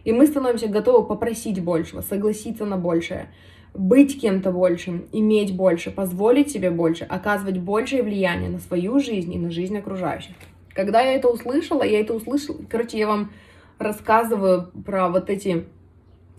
[0.04, 3.28] И мы становимся готовы попросить большего, согласиться на большее,
[3.74, 9.38] быть кем-то большим, иметь больше, позволить себе больше, оказывать большее влияние на свою жизнь и
[9.38, 10.34] на жизнь окружающих.
[10.74, 13.32] Когда я это услышала, я это услышала, короче, я вам
[13.78, 15.66] рассказываю про вот эти...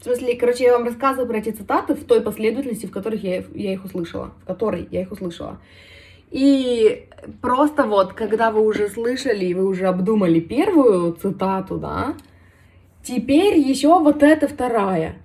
[0.01, 3.43] В смысле, короче, я вам рассказываю про эти цитаты в той последовательности, в которых я,
[3.53, 5.59] я их услышала, в которой я их услышала.
[6.31, 7.07] И
[7.39, 12.15] просто вот, когда вы уже слышали, и вы уже обдумали первую цитату, да,
[13.03, 15.17] теперь еще вот эта вторая.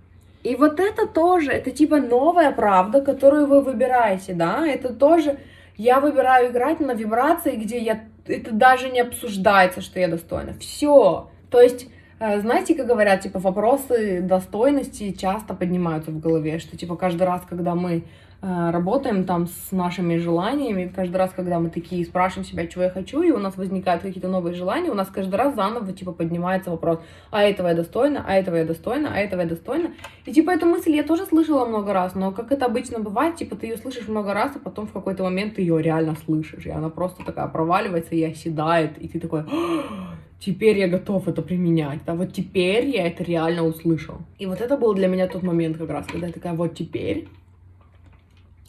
[0.43, 5.39] И вот это тоже, это типа новая правда, которую вы выбираете, да, это тоже,
[5.79, 11.31] я выбираю играть на вибрации, где я, это даже не обсуждается, что я достойна, все,
[11.51, 17.25] то есть, знаете, как говорят, типа, вопросы достойности часто поднимаются в голове, что, типа, каждый
[17.25, 18.05] раз, когда мы Э,
[18.43, 20.93] работаем там с нашими желаниями.
[20.95, 24.29] Каждый раз, когда мы такие спрашиваем себя, чего я хочу, и у нас возникают какие-то
[24.29, 28.35] новые желания, у нас каждый раз заново, типа, поднимается вопрос, а этого я достойна, а
[28.35, 29.93] этого я достойна, а этого я достойна.
[30.27, 33.57] И, типа, эту мысль я тоже слышала много раз, но как это обычно бывает, типа,
[33.57, 36.71] ты ее слышишь много раз, а потом в какой-то момент ты ее реально слышишь, и
[36.71, 42.01] она просто такая проваливается и оседает, и ты такой, «А, теперь я готов это применять,
[42.07, 44.19] да, вот теперь я это реально услышал.
[44.39, 47.29] И вот это был для меня тот момент как раз, когда я такая, вот теперь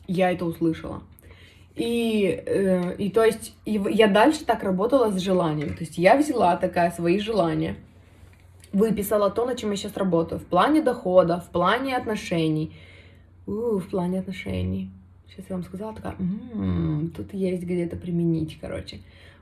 [0.08, 1.02] я это услышала.
[1.76, 5.76] И, э, и то есть я дальше так работала с желанием.
[5.76, 7.76] То есть я взяла такая свои желания,
[8.74, 10.40] выписала то, на чем я сейчас работаю.
[10.40, 12.76] В плане дохода, в плане отношений.
[13.46, 14.90] У, в плане отношений.
[15.30, 19.00] Сейчас я вам сказала, такая, м-м, тут есть где-то применить, короче.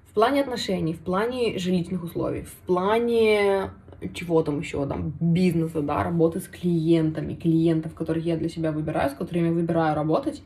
[0.09, 3.69] В плане отношений, в плане жилищных условий, в плане
[4.13, 9.09] чего там еще, там, бизнеса, да, работы с клиентами, клиентов, которых я для себя выбираю,
[9.09, 10.41] с которыми выбираю работать.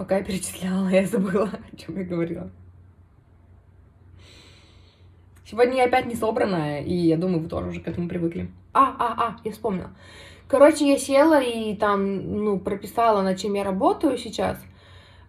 [0.00, 2.48] Пока я перечисляла, я забыла, о чем я говорила.
[5.44, 8.50] Сегодня я опять не собранная, и я думаю, вы тоже уже к этому привыкли.
[8.72, 9.90] А, а, а, я вспомнила.
[10.48, 14.56] Короче, я села и там, ну, прописала, над чем я работаю сейчас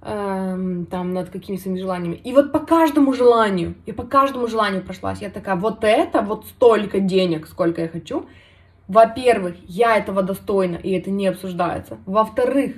[0.03, 2.21] эм, там над какими своими желаниями.
[2.23, 5.19] И вот по каждому желанию, и по каждому желанию прошлась.
[5.19, 8.25] Я такая, вот это, вот столько денег, сколько я хочу.
[8.87, 11.97] Во-первых, я этого достойна, и это не обсуждается.
[12.05, 12.75] Во-вторых,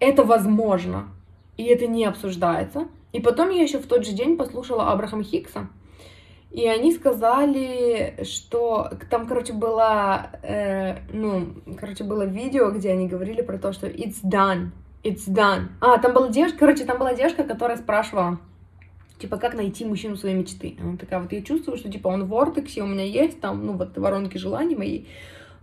[0.00, 1.08] это возможно,
[1.56, 2.88] и это не обсуждается.
[3.12, 5.68] И потом я еще в тот же день послушала Абрахам Хикса,
[6.50, 13.42] и они сказали, что там, короче, было, э, ну, короче, было видео, где они говорили
[13.42, 14.70] про то, что it's done,
[15.04, 15.68] It's done.
[15.80, 18.38] А, там была девушка, короче, там была девушка, которая спрашивала,
[19.18, 20.76] типа, как найти мужчину своей мечты.
[20.80, 23.74] Она такая, вот я чувствую, что, типа, он в вортексе, у меня есть там, ну,
[23.74, 25.04] вот воронки желаний мои,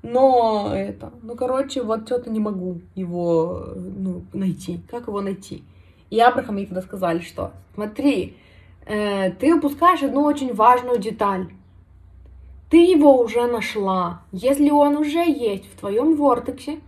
[0.08, 4.80] но это, ну, короче, вот что-то не могу его, ну, найти.
[4.88, 5.64] Как его найти?
[6.12, 8.38] И Абрахам ей тогда сказали, что, смотри,
[8.86, 11.48] э, ты упускаешь одну очень важную деталь.
[12.70, 14.22] Ты его уже нашла.
[14.32, 16.82] Если он уже есть в твоем вортексе,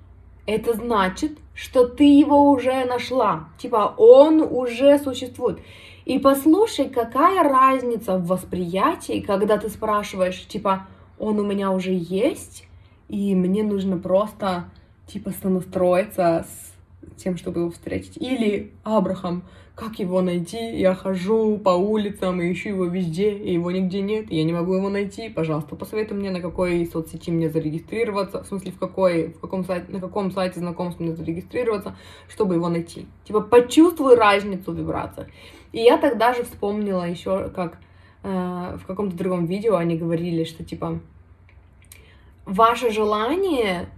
[0.46, 3.50] это значит, что ты его уже нашла.
[3.58, 5.58] Типа, он уже существует.
[6.06, 10.86] И послушай, какая разница в восприятии, когда ты спрашиваешь, типа,
[11.18, 12.68] он у меня уже есть,
[13.10, 14.66] и мне нужно просто,
[15.08, 18.18] типа, сонастроиться с тем, чтобы его встретить.
[18.18, 19.44] Или Абрахам,
[19.76, 20.76] как его найти?
[20.78, 24.52] Я хожу по улицам и ищу его везде, и его нигде нет, и я не
[24.52, 25.30] могу его найти.
[25.30, 29.92] Пожалуйста, посоветуй мне, на какой соцсети мне зарегистрироваться, в смысле, в какой, в каком сайте,
[29.92, 31.96] на каком сайте знакомств мне зарегистрироваться,
[32.28, 33.06] чтобы его найти.
[33.24, 35.28] Типа, почувствуй разницу в вибрациях.
[35.72, 37.78] И я тогда же вспомнила еще, как
[38.24, 41.00] э, в каком-то другом видео они говорили, что, типа,
[42.48, 43.90] ваше желание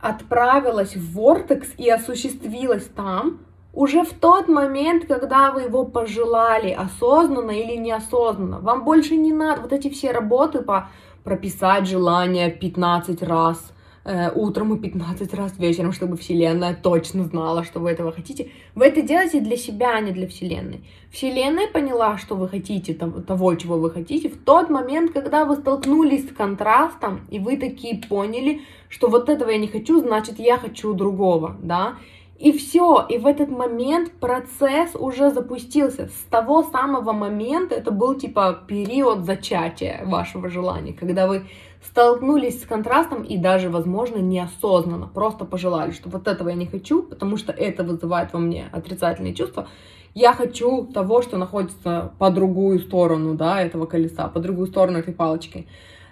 [0.00, 3.38] отправилось в Вортекс и осуществилось там,
[3.72, 8.58] уже в тот момент, когда вы его пожелали, осознанно или неосознанно.
[8.60, 10.88] Вам больше не надо вот эти все работы по
[11.22, 13.72] прописать желание 15 раз
[14.04, 18.50] э, утром и 15 раз вечером, чтобы Вселенная точно знала, что вы этого хотите.
[18.74, 20.84] Вы это делаете для себя, а не для Вселенной.
[21.10, 26.28] Вселенная поняла, что вы хотите, того, чего вы хотите, в тот момент, когда вы столкнулись
[26.28, 30.92] с контрастом, и вы такие поняли, что вот этого я не хочу, значит, я хочу
[30.94, 31.96] другого, да,
[32.38, 36.06] и все, и в этот момент процесс уже запустился.
[36.06, 41.48] С того самого момента это был типа период зачатия вашего желания, когда вы
[41.82, 47.02] столкнулись с контрастом и даже, возможно, неосознанно просто пожелали, что вот этого я не хочу,
[47.02, 49.68] потому что это вызывает во мне отрицательные чувства.
[50.14, 55.14] Я хочу того, что находится по другую сторону, да, этого колеса, по другую сторону этой
[55.14, 55.66] палочки.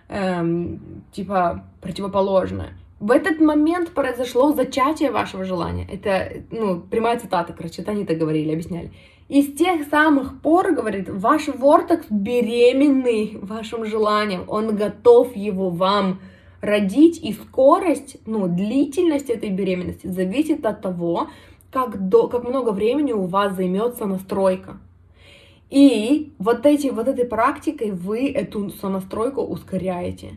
[0.09, 2.75] Эм, типа противоположное.
[3.01, 5.87] В этот момент произошло зачатие вашего желания.
[5.91, 8.93] Это, ну, прямая цитата, короче, это они так говорили, объясняли.
[9.29, 16.21] И с тех самых пор, говорит, ваш вортекс беременный вашим желанием, он готов его вам
[16.61, 21.29] родить, и скорость, ну, длительность этой беременности зависит от того,
[21.73, 24.79] как, до, как много времени у вас займется настройка.
[25.71, 30.37] И вот, эти, вот этой практикой вы эту сонастройку ускоряете.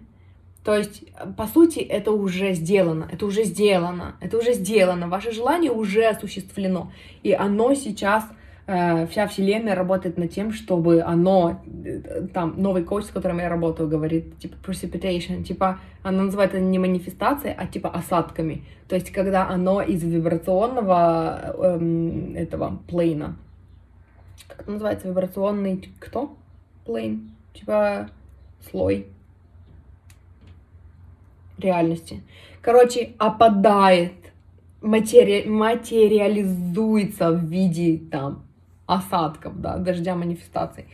[0.63, 1.03] То есть,
[1.37, 6.91] по сути, это уже сделано, это уже сделано, это уже сделано, ваше желание уже осуществлено,
[7.23, 8.25] и оно сейчас
[8.71, 13.49] Э, вся вселенная работает над тем, чтобы оно, э, там, новый коуч, с которым я
[13.49, 18.63] работаю, говорит, типа, precipitation, типа, она называет это не манифестацией, а типа осадками.
[18.87, 23.37] То есть, когда оно из вибрационного эм, этого плейна,
[24.47, 26.37] как это называется, вибрационный, кто?
[26.85, 28.11] Плейн, типа,
[28.69, 29.07] слой
[31.57, 32.21] реальности.
[32.61, 34.13] Короче, опадает,
[34.79, 35.49] матери...
[35.49, 38.43] материализуется в виде там
[38.89, 40.85] осадков, да, дождя манифестаций.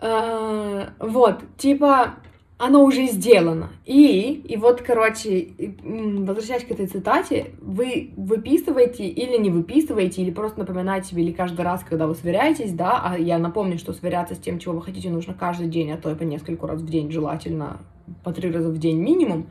[0.00, 2.14] А, вот, типа,
[2.58, 3.70] оно уже сделано.
[3.84, 5.48] И, и вот, короче,
[5.82, 11.62] возвращаясь к этой цитате, вы выписываете или не выписываете, или просто напоминаете себе, или каждый
[11.62, 15.10] раз, когда вы сверяетесь, да, а я напомню, что сверяться с тем, чего вы хотите,
[15.10, 17.80] нужно каждый день, а то и по несколько раз в день, желательно
[18.24, 19.48] по три раза в день минимум.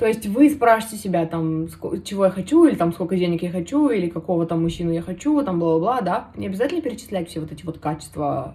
[0.00, 1.68] То есть вы спрашиваете себя, там,
[2.04, 5.42] чего я хочу, или там, сколько денег я хочу, или какого там мужчину я хочу,
[5.44, 6.28] там, бла-бла-бла, да.
[6.36, 8.54] Не обязательно перечислять все вот эти вот качества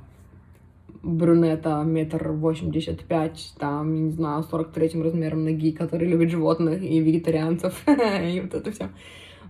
[1.03, 6.99] брюнета, метр восемьдесят пять, там, не знаю, сорок третьим размером ноги, который любит животных и
[6.99, 8.89] вегетарианцев, и вот это все.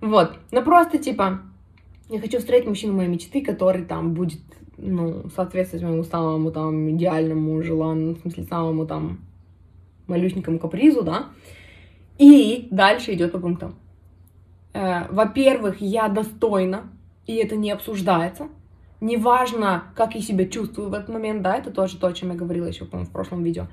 [0.02, 1.44] Вот, но просто, типа,
[2.10, 4.42] я хочу встретить мужчину моей мечты, который там будет,
[4.78, 9.20] ну, соответствовать моему самому там идеальному желанию, в смысле, самому там
[10.08, 11.28] малюсенькому капризу, да,
[12.18, 13.76] и дальше идет по пунктам.
[14.74, 16.90] Э, во-первых, я достойна,
[17.26, 18.50] и это не обсуждается.
[19.02, 22.36] Неважно, как я себя чувствую в этот момент, да, это тоже то, о чем я
[22.36, 23.68] говорила еще, по в прошлом видео.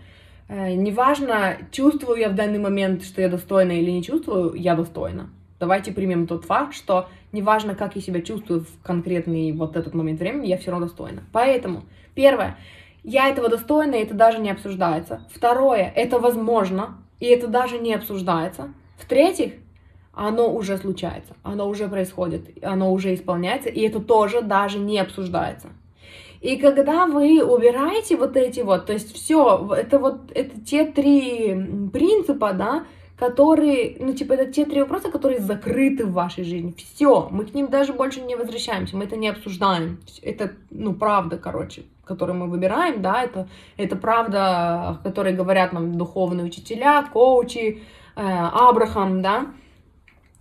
[0.49, 5.31] Э, неважно, чувствую я в данный момент, что я достойна или не чувствую, я достойна.
[5.59, 10.19] Давайте примем тот факт, что неважно, как я себя чувствую в конкретный вот этот момент
[10.19, 11.23] времени, я все равно достойна.
[11.33, 12.59] Поэтому, первое,
[13.05, 15.27] я этого достойна, и это даже не обсуждается.
[15.33, 18.75] Второе, это возможно, и это даже не обсуждается.
[18.99, 19.53] В-третьих,
[20.13, 25.69] оно уже случается, оно уже происходит, оно уже исполняется, и это тоже даже не обсуждается.
[26.41, 31.55] И когда вы убираете вот эти вот, то есть все, это вот, это те три
[31.93, 36.75] принципа, да, которые, ну, типа, это те три вопроса, которые закрыты в вашей жизни.
[36.77, 40.01] Все, мы к ним даже больше не возвращаемся, мы это не обсуждаем.
[40.23, 45.97] Это, ну, правда, короче, которую мы выбираем, да, это, это правда, о которой говорят нам
[45.97, 47.83] духовные учителя, коучи,
[48.17, 49.47] э, Абрахам, да.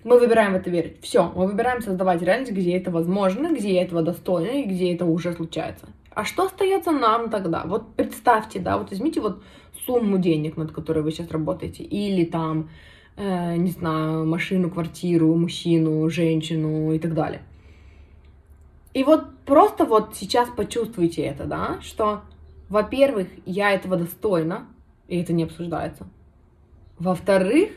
[0.04, 0.98] Мы выбираем в это верить.
[1.02, 5.34] Все, мы выбираем создавать реальность, где это возможно, где этого достойно и где это уже
[5.34, 5.86] случается.
[6.14, 7.64] А что остается нам тогда?
[7.66, 9.44] Вот представьте, да, вот возьмите вот
[9.86, 12.70] сумму денег, над которой вы сейчас работаете, или там,
[13.16, 17.42] э, не знаю, машину, квартиру, мужчину, женщину и так далее.
[18.94, 22.22] И вот просто вот сейчас почувствуйте это, да, что,
[22.70, 24.68] во-первых, я этого достойна,
[25.08, 26.08] и это не обсуждается.
[27.00, 27.72] Во-вторых,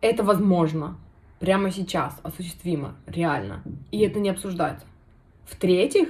[0.00, 0.96] это возможно,
[1.40, 4.86] прямо сейчас, осуществимо, реально, и это не обсуждается.
[5.44, 6.08] В-третьих,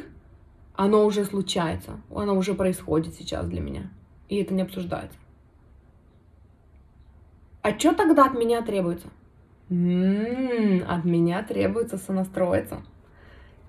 [0.77, 3.91] оно уже случается, оно уже происходит сейчас для меня
[4.29, 5.19] и это не обсуждается.
[7.63, 9.09] А что тогда от меня требуется?
[9.71, 12.83] М-м, от меня требуется сонастроиться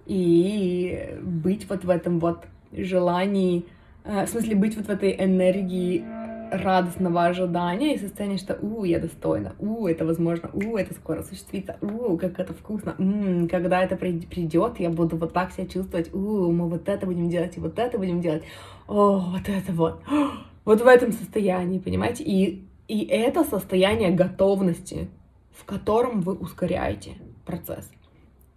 [0.05, 3.65] и быть вот в этом вот желании,
[4.03, 6.03] э, в смысле быть вот в этой энергии
[6.51, 11.77] радостного ожидания и состояние, что «у, я достойна», «у, это возможно», «у, это скоро осуществится»,
[11.81, 16.51] «у, как это вкусно», «м-м, когда это придет, я буду вот так себя чувствовать», «у,
[16.51, 18.43] мы вот это будем делать и вот это будем делать»,
[18.87, 20.01] «о, вот это вот»,
[20.65, 22.23] вот в этом состоянии, понимаете?
[22.23, 25.09] И, и это состояние готовности,
[25.51, 27.13] в котором вы ускоряете
[27.45, 27.89] процесс.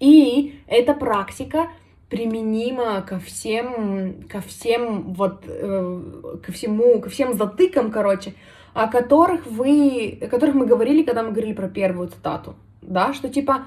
[0.01, 1.69] И эта практика
[2.09, 6.03] применима ко всем, ко всем вот, э,
[6.43, 8.35] ко всему, ко всем затыкам, короче,
[8.75, 13.29] о которых вы, о которых мы говорили, когда мы говорили про первую цитату, да, что
[13.29, 13.65] типа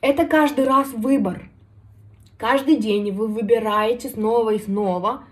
[0.00, 1.50] это каждый раз выбор.
[2.36, 5.24] Каждый день вы выбираете снова и снова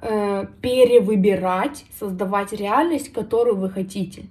[0.00, 4.26] э, перевыбирать, создавать реальность, которую вы хотите.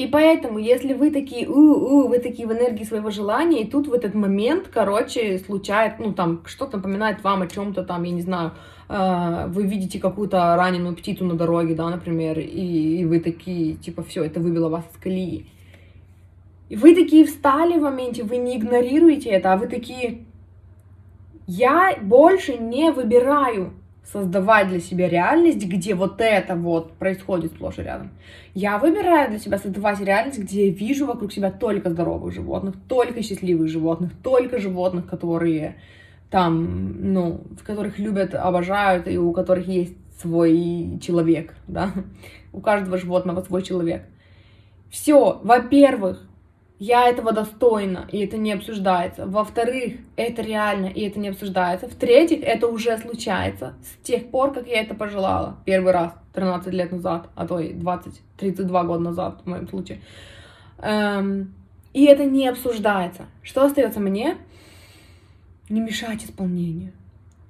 [0.00, 3.86] И поэтому, если вы такие, у, у, вы такие в энергии своего желания, и тут
[3.86, 8.22] в этот момент, короче, случается, ну, там, что-то напоминает вам о чем-то там, я не
[8.22, 8.52] знаю,
[8.88, 14.02] э, вы видите какую-то раненую птицу на дороге, да, например, и, и вы такие, типа,
[14.02, 15.50] все, это выбило вас из колеи.
[16.70, 20.24] И вы такие встали в моменте, вы не игнорируете это, а вы такие,
[21.46, 23.74] я больше не выбираю
[24.04, 28.10] создавать для себя реальность, где вот это вот происходит сплошь и рядом.
[28.54, 33.22] Я выбираю для себя создавать реальность, где я вижу вокруг себя только здоровых животных, только
[33.22, 35.76] счастливых животных, только животных, которые
[36.30, 41.92] там, ну, в которых любят, обожают, и у которых есть свой человек, да,
[42.52, 44.04] у каждого животного свой человек.
[44.90, 46.26] Все, во-первых,
[46.80, 49.26] я этого достойна, и это не обсуждается.
[49.26, 51.86] Во-вторых, это реально, и это не обсуждается.
[51.86, 55.58] В-третьих, это уже случается с тех пор, как я это пожелала.
[55.66, 60.00] Первый раз, 13 лет назад, а то и 20, 32 года назад, в моем случае.
[60.78, 61.54] Эм,
[61.92, 63.26] и это не обсуждается.
[63.42, 64.38] Что остается мне?
[65.68, 66.92] Не мешать исполнению.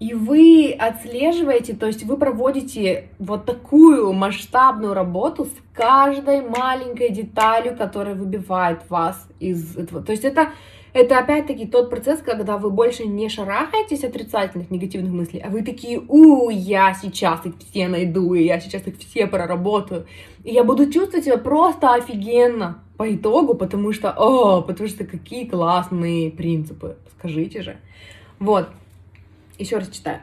[0.01, 7.77] И вы отслеживаете, то есть вы проводите вот такую масштабную работу с каждой маленькой деталью,
[7.77, 10.03] которая выбивает вас из этого.
[10.03, 10.53] То есть это,
[10.95, 16.01] это опять-таки тот процесс, когда вы больше не шарахаетесь отрицательных, негативных мыслей, а вы такие,
[16.09, 20.07] у, я сейчас их все найду, и я сейчас их все проработаю.
[20.45, 25.45] И я буду чувствовать себя просто офигенно по итогу, потому что, о, потому что какие
[25.45, 27.77] классные принципы, скажите же.
[28.39, 28.71] Вот,
[29.61, 30.21] еще раз читаю.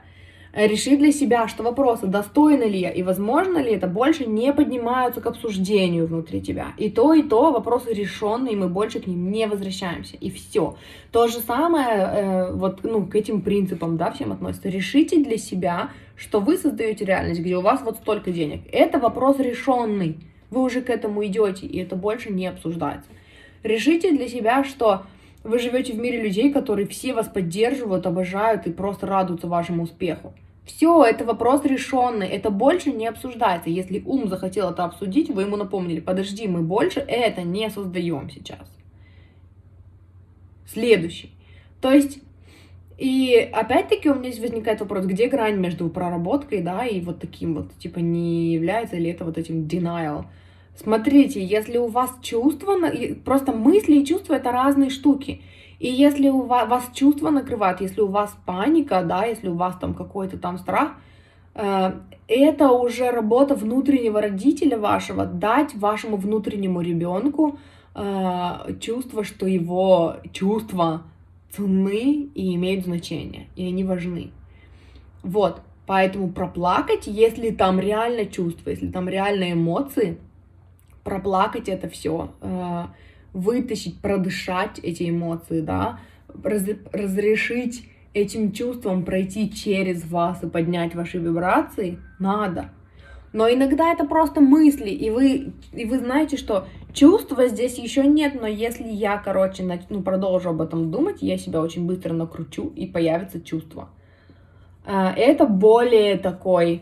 [0.54, 5.22] Реши для себя, что вопросы, достойно ли я и возможно ли это, больше не поднимаются
[5.22, 6.70] к обсуждению внутри тебя.
[6.78, 10.18] И то, и то вопросы решенные, мы больше к ним не возвращаемся.
[10.18, 10.76] И все.
[11.12, 14.70] То же самое э, вот ну, к этим принципам, да, всем относится.
[14.70, 18.62] Решите для себя, что вы создаете реальность, где у вас вот столько денег.
[18.72, 20.18] Это вопрос решенный.
[20.50, 23.10] Вы уже к этому идете, и это больше не обсуждается.
[23.62, 25.04] Решите для себя, что
[25.48, 30.34] вы живете в мире людей, которые все вас поддерживают, обожают и просто радуются вашему успеху.
[30.66, 33.70] Все, это вопрос решенный, это больше не обсуждается.
[33.70, 38.68] Если ум захотел это обсудить, вы ему напомнили, подожди, мы больше это не создаем сейчас.
[40.68, 41.32] Следующий.
[41.80, 42.20] То есть,
[42.98, 47.54] и опять-таки у меня здесь возникает вопрос, где грань между проработкой, да, и вот таким
[47.54, 50.26] вот, типа, не является ли это вот этим denial,
[50.78, 52.78] Смотрите, если у вас чувства,
[53.26, 55.42] просто мысли и чувства это разные штуки.
[55.80, 59.76] И если у вас, вас чувства накрывают, если у вас паника, да, если у вас
[59.82, 60.92] там какой-то там страх,
[61.56, 61.94] э,
[62.28, 67.58] это уже работа внутреннего родителя вашего, дать вашему внутреннему ребенку
[67.96, 71.04] э, чувство, что его чувства
[71.52, 74.30] ценны и имеют значение, и они важны.
[75.24, 80.20] Вот, поэтому проплакать, если там реально чувства, если там реальные эмоции,
[81.08, 82.84] проплакать это все, э,
[83.32, 86.02] вытащить, продышать эти эмоции, да,
[86.44, 92.72] раз, разрешить этим чувствам пройти через вас и поднять ваши вибрации, надо.
[93.32, 98.36] Но иногда это просто мысли, и вы, и вы знаете, что чувства здесь еще нет,
[98.38, 102.86] но если я, короче, начну, продолжу об этом думать, я себя очень быстро накручу, и
[102.86, 103.88] появится чувство.
[104.86, 106.82] Э, это более такой,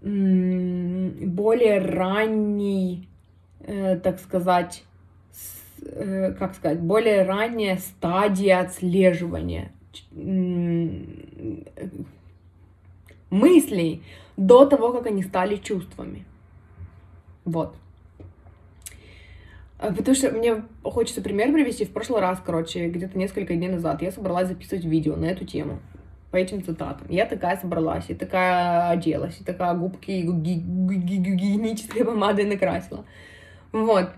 [0.00, 3.09] более ранний
[3.64, 4.84] так сказать,
[5.82, 9.72] э, как сказать, более ранняя стадия отслеживания
[13.30, 14.02] мыслей
[14.36, 16.24] до того, как они стали чувствами.
[17.44, 17.74] Вот.
[19.78, 21.84] А, потому что мне хочется пример привести.
[21.84, 25.78] В прошлый раз, короче, где-то несколько дней назад я собралась записывать видео на эту тему
[26.30, 27.06] по этим цитатам.
[27.08, 33.04] Я такая собралась, и такая оделась, и такая губки гигиенической помадой накрасила.
[33.72, 34.10] Вот.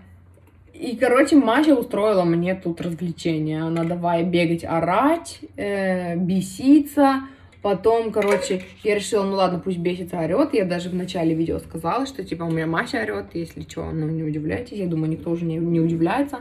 [0.73, 3.61] И, короче, Маша устроила мне тут развлечение.
[3.63, 7.21] Она давай бегать, орать, э, беситься.
[7.61, 10.53] Потом, короче, я решила, ну ладно, пусть бесится, орет.
[10.53, 14.07] Я даже в начале видео сказала, что, типа, у меня Маша орет, если что, ну,
[14.07, 14.77] не удивляйтесь.
[14.77, 16.39] Я думаю, никто уже не, не удивляется.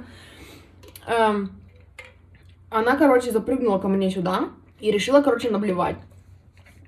[1.07, 1.53] Эм,
[2.71, 4.49] она, короче, запрыгнула ко мне сюда
[4.81, 5.97] и решила, короче, наблевать.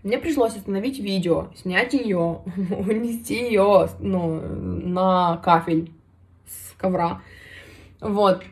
[0.03, 5.93] Мне пришлось остановить видео, снять ее, унести ее, ну, на кафель
[6.79, 7.23] ковра.
[8.01, 8.43] Вот.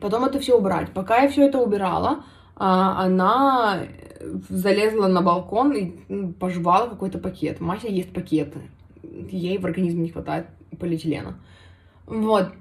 [0.00, 0.92] Потом это все убрать.
[0.92, 2.24] Пока я все это убирала,
[2.54, 3.86] а, она
[4.48, 7.60] залезла на балкон и пожевала какой-то пакет.
[7.60, 8.60] Мася ест пакеты.
[9.02, 10.46] Ей в организме не хватает
[10.78, 11.38] полиэтилена.
[12.06, 12.52] Вот.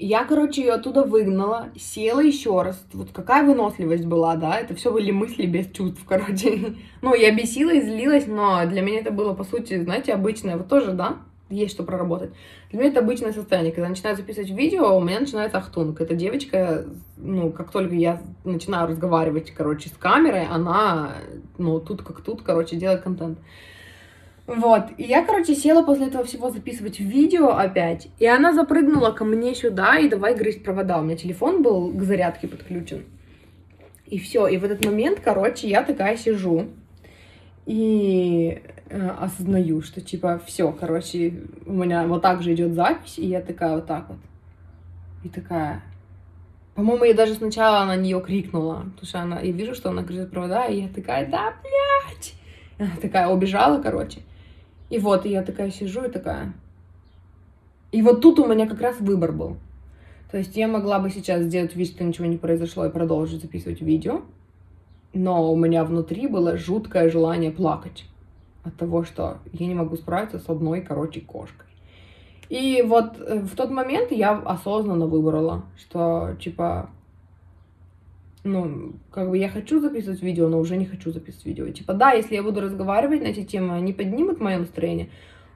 [0.00, 2.80] Я, короче, ее оттуда выгнала, села еще раз.
[2.92, 4.56] Вот какая выносливость была, да?
[4.60, 6.76] Это все были мысли без чувств, короче.
[7.02, 10.56] Ну, я бесилась, злилась, но для меня это было, по сути, знаете, обычное.
[10.56, 11.18] Вот тоже, да?
[11.50, 12.30] Есть что проработать.
[12.70, 13.72] Для меня это обычное состояние.
[13.72, 15.98] Когда начинаю записывать видео, у меня начинается ахтунг.
[16.00, 16.84] Эта девочка,
[17.16, 21.14] ну, как только я начинаю разговаривать, короче, с камерой, она,
[21.56, 23.38] ну, тут как тут, короче, делает контент.
[24.46, 29.24] Вот, и я, короче, села после этого всего записывать видео опять, и она запрыгнула ко
[29.24, 30.98] мне сюда и давай грызть провода.
[30.98, 33.04] У меня телефон был к зарядке подключен.
[34.06, 36.68] И все, и в этот момент, короче, я такая сижу
[37.66, 43.26] и э, осознаю, что типа все, короче, у меня вот так же идет запись, и
[43.26, 44.18] я такая вот так вот.
[45.24, 45.82] И такая,
[46.74, 50.30] по-моему, я даже сначала на нее крикнула, потому что она, я вижу, что она грызет
[50.30, 52.34] провода, и я такая, да, блядь!
[52.78, 54.20] Она такая убежала, короче.
[54.88, 56.52] И вот, и я такая сижу и такая...
[57.90, 59.56] И вот тут у меня как раз выбор был.
[60.30, 63.80] То есть я могла бы сейчас сделать вид, что ничего не произошло и продолжить записывать
[63.80, 64.22] видео,
[65.14, 68.04] но у меня внутри было жуткое желание плакать
[68.68, 71.66] от того, что я не могу справиться с одной, короче, кошкой.
[72.48, 76.90] И вот э, в тот момент я осознанно выбрала, что, типа,
[78.44, 81.68] ну, как бы я хочу записывать видео, но уже не хочу записывать видео.
[81.68, 85.10] Типа, да, если я буду разговаривать на эти темы, они поднимут мое настроение,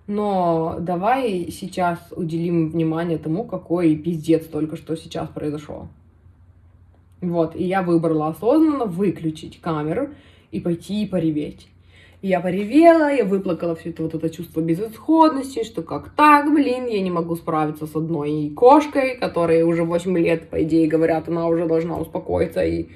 [0.07, 5.89] но давай сейчас уделим внимание тому, какой пиздец только что сейчас произошел.
[7.23, 10.11] Вот, и я выбрала осознанно выключить камеру
[10.51, 11.69] и пойти и пореветь
[12.23, 17.01] я поревела, я выплакала все это вот это чувство безысходности, что как так, блин, я
[17.01, 21.67] не могу справиться с одной кошкой, которая уже 8 лет, по идее, говорят, она уже
[21.67, 22.91] должна успокоиться и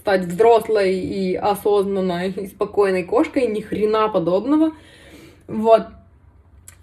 [0.00, 4.72] стать взрослой и осознанной и спокойной кошкой, ни хрена подобного.
[5.46, 5.86] Вот.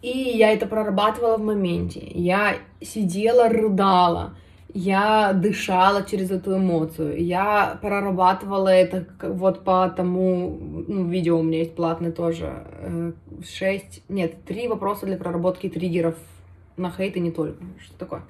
[0.02, 2.00] И я это прорабатывала в моменте.
[2.02, 4.36] Я сидела, рыдала
[4.74, 10.58] я дышала через эту эмоцию, я прорабатывала это вот по тому,
[10.88, 13.12] ну, видео у меня есть платное тоже, э,
[13.44, 16.16] шесть, нет, три вопроса для проработки триггеров
[16.78, 18.22] на хейт и не только, что такое.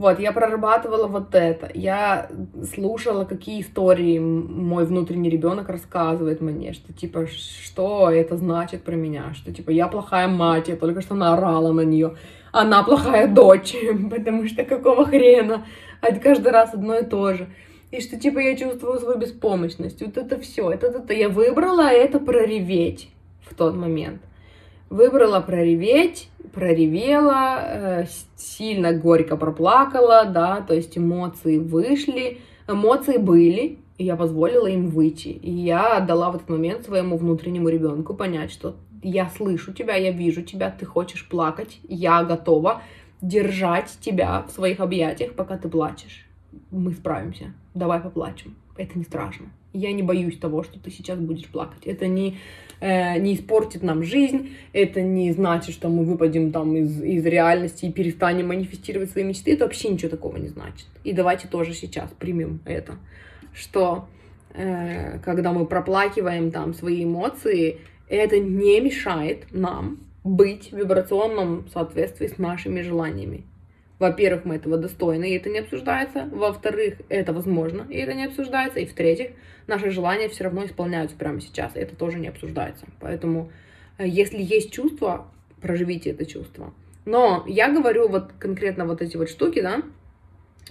[0.00, 1.70] Вот, я прорабатывала вот это.
[1.74, 2.30] Я
[2.74, 9.34] слушала, какие истории мой внутренний ребенок рассказывает мне, что типа, что это значит про меня,
[9.34, 12.16] что типа я плохая мать, я только что наорала на нее,
[12.50, 13.76] она плохая дочь,
[14.10, 15.66] потому что какого хрена,
[16.00, 17.50] а каждый раз одно и то же.
[17.90, 20.00] И что типа я чувствую свою беспомощность.
[20.00, 23.10] Вот это все, это, это я выбрала это прореветь
[23.42, 24.22] в тот момент.
[24.90, 34.04] Выбрала прореветь, проревела, э, сильно горько проплакала, да, то есть эмоции вышли, эмоции были, и
[34.04, 35.28] я позволила им выйти.
[35.28, 40.10] И я отдала в этот момент своему внутреннему ребенку понять, что я слышу тебя, я
[40.10, 42.82] вижу тебя, ты хочешь плакать, я готова
[43.22, 46.26] держать тебя в своих объятиях, пока ты плачешь.
[46.70, 49.46] Мы справимся, давай поплачем, это не страшно.
[49.72, 51.86] Я не боюсь того, что ты сейчас будешь плакать.
[51.86, 52.38] Это не
[52.80, 57.92] не испортит нам жизнь, это не значит, что мы выпадем там из, из реальности и
[57.92, 60.86] перестанем манифестировать свои мечты, это вообще ничего такого не значит.
[61.04, 62.94] И давайте тоже сейчас примем это,
[63.52, 64.08] что
[64.54, 67.78] э, когда мы проплакиваем там свои эмоции,
[68.08, 73.44] это не мешает нам быть в вибрационном соответствии с нашими желаниями.
[74.00, 76.26] Во-первых, мы этого достойны, и это не обсуждается.
[76.32, 78.80] Во-вторых, это возможно, и это не обсуждается.
[78.80, 79.32] И в-третьих,
[79.66, 82.86] наши желания все равно исполняются прямо сейчас, и это тоже не обсуждается.
[82.98, 83.52] Поэтому,
[83.98, 85.26] э, если есть чувство,
[85.60, 86.72] проживите это чувство.
[87.04, 89.82] Но я говорю вот конкретно вот эти вот штуки, да,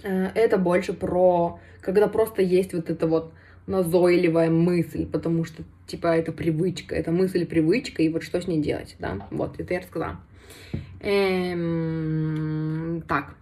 [0.02, 3.32] э, это больше про, когда просто есть вот это вот
[3.68, 8.60] назойливая мысль, потому что, типа, это привычка, это мысль привычка, и вот что с ней
[8.60, 10.18] делать, да, вот, это я рассказала.
[11.00, 12.22] Эм,
[13.08, 13.34] так.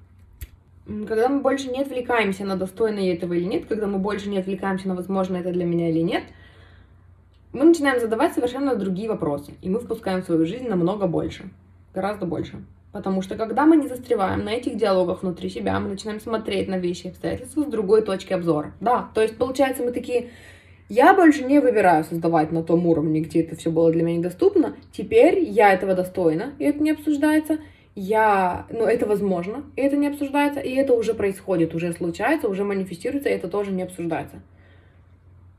[0.87, 4.89] Когда мы больше не отвлекаемся на достойно этого или нет, когда мы больше не отвлекаемся
[4.89, 6.23] на возможно это для меня или нет,
[7.53, 11.51] мы начинаем задавать совершенно другие вопросы, и мы впускаем в свою жизнь намного больше,
[11.95, 12.63] гораздо больше.
[12.93, 16.79] Потому что когда мы не застреваем на этих диалогах внутри себя, мы начинаем смотреть на
[16.79, 18.73] вещи и обстоятельства с другой точки обзора.
[18.81, 20.31] Да, то есть получается мы такие,
[20.89, 24.77] я больше не выбираю создавать на том уровне, где это все было для меня недоступно.
[24.93, 27.59] Теперь я этого достойна, и это не обсуждается.
[27.95, 32.65] Я, ну, это возможно, и это не обсуждается, и это уже происходит, уже случается, уже
[32.65, 34.41] манифестируется, и это тоже не обсуждается.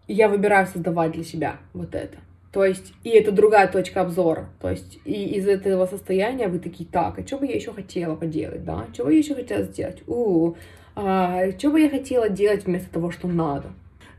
[0.07, 2.17] Я выбираю создавать для себя вот это.
[2.51, 4.49] То есть, и это другая точка обзора.
[4.59, 8.15] То есть, и из этого состояния вы такие, так, а что бы я еще хотела
[8.15, 8.87] поделать, да?
[8.93, 10.01] Что бы я еще хотела сделать?
[10.07, 10.55] У,
[10.95, 13.67] а, что бы я хотела делать вместо того, что надо?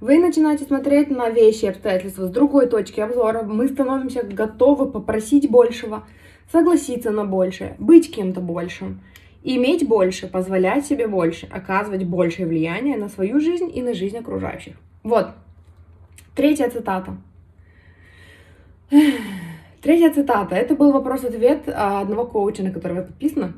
[0.00, 3.42] Вы начинаете смотреть на вещи и обстоятельства с другой точки обзора.
[3.42, 6.04] Мы становимся готовы попросить большего,
[6.50, 9.02] согласиться на большее, быть кем-то большим.
[9.42, 14.74] Иметь больше, позволять себе больше, оказывать большее влияние на свою жизнь и на жизнь окружающих.
[15.02, 15.28] Вот.
[16.34, 17.16] Третья цитата.
[19.82, 20.54] Третья цитата.
[20.54, 23.52] Это был вопрос-ответ одного коуча, на которого я подписана,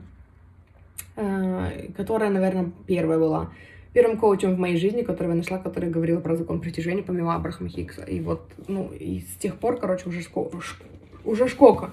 [1.14, 3.50] э, которая, наверное, первая была
[3.92, 7.68] первым коучем в моей жизни, которого я нашла, который говорил про закон притяжения, помимо Абрахама
[7.68, 8.02] Хиггса.
[8.02, 10.48] И вот, ну, и с тех пор, короче, уже, шко...
[11.24, 11.90] уже шкока.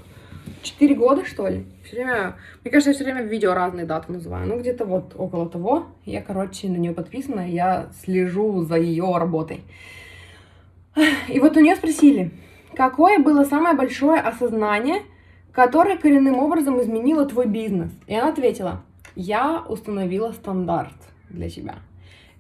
[0.61, 1.65] Четыре года, что ли?
[1.83, 4.47] Все время, мне кажется, я все время видео разные даты называю.
[4.47, 5.87] Ну, где-то вот около того.
[6.05, 9.61] Я, короче, на нее подписана, я слежу за ее работой.
[11.27, 12.31] И вот у нее спросили,
[12.75, 15.03] какое было самое большое осознание,
[15.51, 17.91] которое коренным образом изменило твой бизнес?
[18.07, 18.83] И она ответила,
[19.15, 20.95] я установила стандарт
[21.29, 21.75] для себя.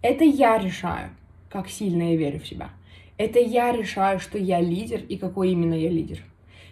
[0.01, 1.09] Это я решаю,
[1.49, 2.69] как сильно я верю в себя.
[3.17, 6.19] Это я решаю, что я лидер и какой именно я лидер.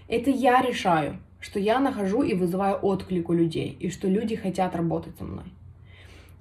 [0.07, 4.77] Это я решаю, что я нахожу и вызываю отклик у людей, и что люди хотят
[4.77, 5.43] работать со мной.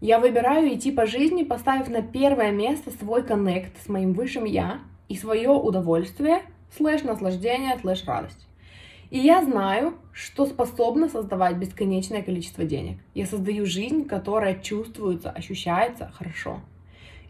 [0.01, 4.79] Я выбираю идти по жизни, поставив на первое место свой коннект с моим высшим я
[5.09, 6.43] и свое удовольствие,
[6.77, 8.47] слэш наслаждение, слэш радость.
[9.11, 12.99] И я знаю, что способна создавать бесконечное количество денег.
[13.15, 16.61] Я создаю жизнь, которая чувствуется, ощущается хорошо.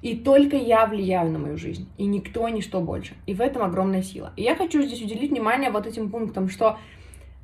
[0.03, 3.15] И только я влияю на мою жизнь, и никто, ничто больше.
[3.27, 4.33] И в этом огромная сила.
[4.37, 6.79] И я хочу здесь уделить внимание вот этим пунктам, что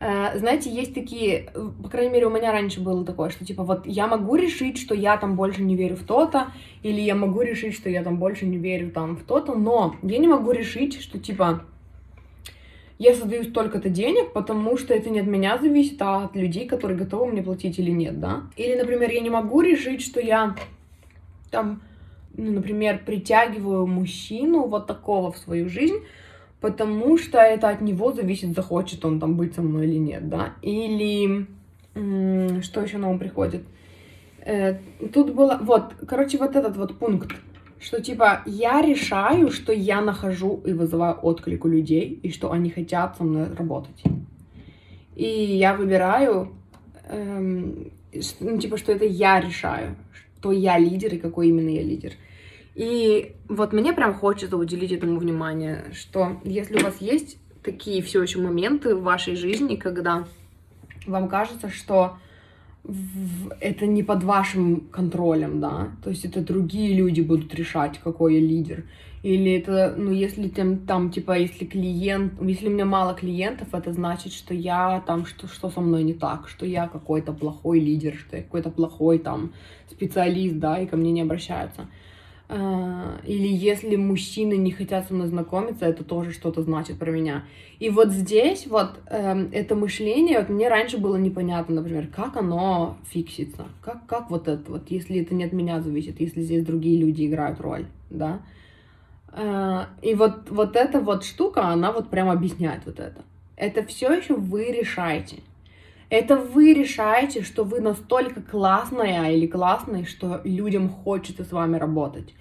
[0.01, 1.51] э, знаете, есть такие,
[1.83, 4.95] по крайней мере, у меня раньше было такое, что типа вот я могу решить, что
[4.95, 6.49] я там больше не верю в то-то,
[6.83, 10.19] или я могу решить, что я там больше не верю там в то-то, но я
[10.19, 11.65] не могу решить, что типа
[13.03, 16.97] я создаю столько-то денег, потому что это не от меня зависит, а от людей, которые
[16.97, 18.43] готовы мне платить или нет, да.
[18.57, 20.55] Или, например, я не могу решить, что я
[21.51, 21.83] там,
[22.37, 26.01] ну, например, притягиваю мужчину вот такого в свою жизнь,
[26.61, 30.55] потому что это от него зависит, захочет он там быть со мной или нет, да.
[30.63, 31.47] Или
[32.63, 33.63] что еще на ум приходит?
[34.45, 34.79] Э,
[35.13, 37.33] тут было, вот, короче, вот этот вот пункт
[37.83, 42.71] что типа я решаю, что я нахожу и вызываю отклик у людей, и что они
[42.71, 44.03] хотят со мной работать.
[45.17, 46.53] И я выбираю,
[47.09, 47.91] эм,
[48.41, 49.97] ну, типа, что это я решаю,
[50.43, 52.15] что я лидер и какой именно я лидер.
[52.75, 58.21] И вот мне прям хочется уделить этому внимание, что если у вас есть такие все
[58.21, 60.27] еще моменты в вашей жизни, когда
[61.07, 62.19] вам кажется, что
[63.61, 68.41] это не под вашим контролем, да, то есть это другие люди будут решать, какой я
[68.41, 68.85] лидер.
[69.23, 73.93] Или это, ну, если там, там, типа, если клиент, если у меня мало клиентов, это
[73.93, 78.17] значит, что я там, что, что со мной не так, что я какой-то плохой лидер,
[78.17, 79.53] что я какой-то плохой там
[79.89, 81.87] специалист, да, и ко мне не обращаются.
[82.55, 87.45] А, или если мужчины не хотят со мной знакомиться, это тоже что-то значит про меня.
[87.79, 92.99] И вот здесь вот э, это мышление, вот мне раньше было непонятно, например, как оно
[93.09, 97.01] фиксится, как, как вот это, вот если это не от меня зависит, если здесь другие
[97.01, 98.43] люди играют роль, да.
[99.33, 103.23] Э, и вот, вот эта вот штука, она вот прям объясняет вот это.
[103.57, 105.39] Это все еще вы решаете.
[106.13, 112.35] Это вы решаете, что вы настолько классная или классный, что людям хочется с вами работать.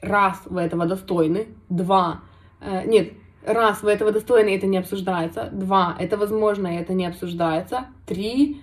[0.00, 1.46] Раз, вы этого достойны.
[1.68, 2.22] Два,
[2.60, 3.12] э, нет,
[3.46, 5.48] раз, вы этого достойны, это не обсуждается.
[5.52, 7.86] Два, это возможно, и это не обсуждается.
[8.04, 8.62] Три,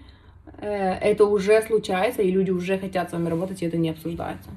[0.57, 4.49] э, это уже случается, и люди уже хотят с вами работать, и это не обсуждается.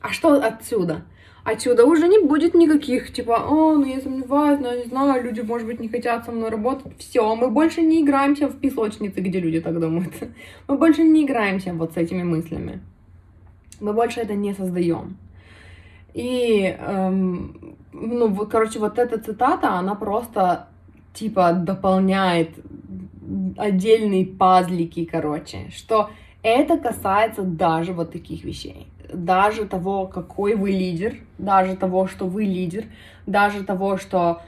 [0.00, 1.02] А что отсюда?
[1.44, 5.42] Отсюда уже не будет никаких, типа, о, ну я сомневаюсь, ну я не знаю, люди,
[5.42, 6.96] может быть, не хотят со мной работать.
[6.98, 10.14] Все, мы больше не играемся в песочнице, где люди так думают.
[10.68, 12.80] Мы больше не играемся вот с этими мыслями.
[13.78, 15.18] Мы больше это не создаем.
[16.14, 20.68] И, эм, ну, короче, вот эта цитата, она просто,
[21.12, 22.50] типа, дополняет
[23.58, 26.08] отдельные пазлики, короче, что
[26.42, 32.44] это касается даже вот таких вещей даже того, какой вы лидер, даже того, что вы
[32.44, 32.84] лидер,
[33.26, 34.42] даже того, что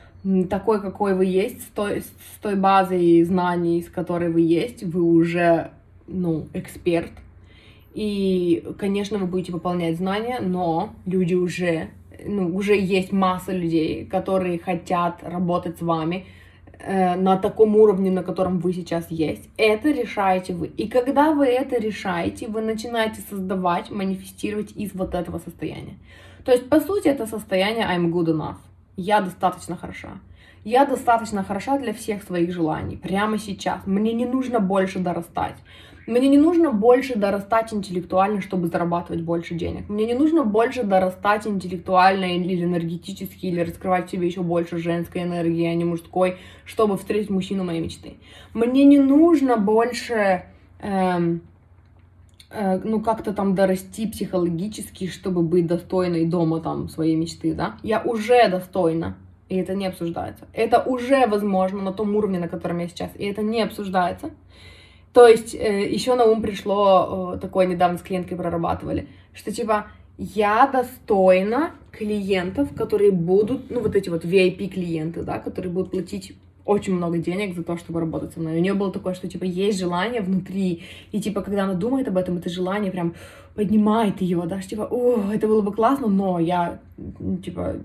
[0.51, 5.03] такой, какой вы есть, с той, с той базой знаний, с которой вы есть, вы
[5.03, 5.71] уже,
[6.07, 7.13] ну, эксперт.
[7.95, 11.89] И, конечно, вы будете выполнять знания, но люди уже,
[12.25, 16.27] ну, уже есть масса людей, которые хотят работать с вами,
[16.87, 19.49] на таком уровне, на котором вы сейчас есть.
[19.57, 20.69] Это решаете вы.
[20.69, 25.97] И когда вы это решаете, вы начинаете создавать, манифестировать из вот этого состояния.
[26.45, 28.57] То есть, по сути, это состояние I'm good enough.
[28.97, 30.21] Я достаточно хороша.
[30.67, 32.97] Я достаточно хороша для всех своих желаний.
[32.97, 33.87] Прямо сейчас.
[33.87, 35.55] Мне не нужно больше дорастать.
[36.09, 39.89] Мне не нужно больше дорастать интеллектуально, чтобы зарабатывать больше денег.
[39.89, 45.23] Мне не нужно больше дорастать интеллектуально или энергетически, или раскрывать в себе еще больше женской
[45.23, 48.15] энергии, а не мужской, чтобы встретить мужчину моей мечты.
[48.53, 50.47] Мне не нужно больше
[50.81, 51.43] эм,
[52.51, 57.77] э, ну, как-то там дорасти психологически, чтобы быть достойной дома там своей мечты, да.
[57.85, 59.17] Я уже достойна,
[59.49, 60.47] и это не обсуждается.
[60.53, 64.31] Это уже возможно на том уровне, на котором я сейчас, и это не обсуждается.
[65.13, 69.87] То есть э, еще на ум пришло, э, такое недавно с клиенткой прорабатывали, что типа
[70.19, 76.37] я достойна клиентов, которые будут, ну вот эти вот VIP клиенты, да, которые будут платить
[76.67, 78.59] очень много денег за то, чтобы работать со мной.
[78.59, 82.17] У нее было такое, что, типа, есть желание внутри, и, типа, когда она думает об
[82.17, 83.15] этом, это желание прям
[83.55, 86.81] поднимает ее, да, что, типа, о, это было бы классно, но я,
[87.43, 87.77] типа,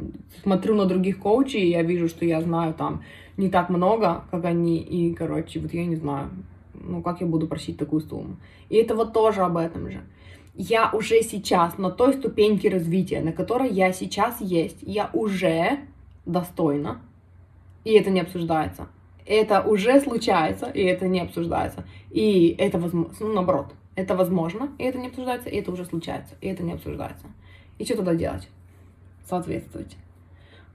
[0.43, 3.03] смотрю на других коучей, и я вижу, что я знаю там
[3.37, 6.29] не так много, как они, и, короче, вот я не знаю,
[6.73, 8.37] ну, как я буду просить такую сумму.
[8.69, 10.01] И это вот тоже об этом же.
[10.55, 15.79] Я уже сейчас на той ступеньке развития, на которой я сейчас есть, я уже
[16.25, 16.99] достойна
[17.83, 18.87] и это не обсуждается.
[19.25, 21.85] Это уже случается, и это не обсуждается.
[22.09, 26.35] И это возможно, ну, наоборот, это возможно, и это не обсуждается, и это уже случается,
[26.41, 27.27] и это не обсуждается.
[27.77, 28.49] И что тогда делать?
[29.27, 29.95] Соответствовать.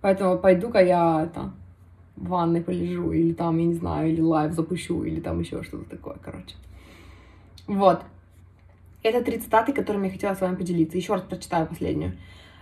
[0.00, 1.52] Поэтому пойду-ка я это,
[2.16, 5.90] в ванной полежу, или там, я не знаю, или live запущу, или там еще что-то
[5.90, 6.54] такое, короче.
[7.66, 8.02] Вот.
[9.02, 10.96] Это три цитаты, которыми я хотела с вами поделиться.
[10.96, 12.16] Еще раз прочитаю последнюю.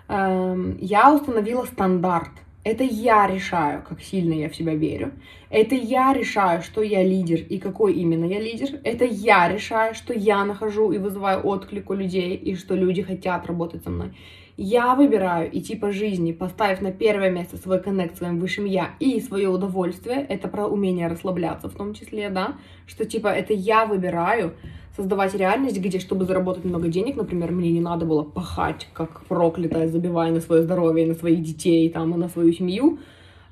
[0.09, 2.33] Эм, я установила стандарт
[2.65, 5.13] это я решаю, как сильно я в себя верю.
[5.51, 8.81] Это я решаю, что я лидер и какой именно я лидер.
[8.85, 13.47] Это я решаю, что я нахожу и вызываю отклик у людей, и что люди хотят
[13.47, 14.15] работать со мной.
[14.57, 19.21] Я выбираю идти по жизни, поставив на первое место свой коннект своим высшим я и
[19.21, 20.25] свое удовольствие.
[20.29, 22.55] Это про умение расслабляться в том числе, да,
[22.87, 24.55] что типа это я выбираю
[24.97, 29.89] создавать реальность, где, чтобы заработать много денег, например, мне не надо было пахать, как проклятая,
[29.89, 33.01] забивая на свое здоровье, на своих детей, там, и на свою семью,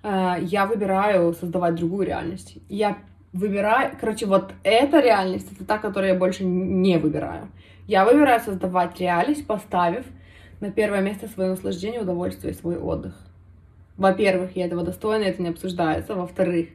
[0.04, 2.58] э, я выбираю создавать другую реальность.
[2.68, 2.98] Я
[3.32, 7.48] выбираю, короче, вот эта реальность, это та, которую я больше не выбираю.
[7.88, 10.04] Я выбираю создавать реальность, поставив
[10.62, 13.14] на первое место свое наслаждение, удовольствие и свой отдых.
[13.96, 16.14] Во-первых, я этого достойна, это не обсуждается.
[16.14, 16.68] Во-вторых,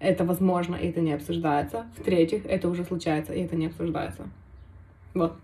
[0.00, 1.84] это возможно, и это не обсуждается.
[1.98, 4.22] В-третьих, это уже случается, и это не обсуждается.
[5.12, 5.34] Вот.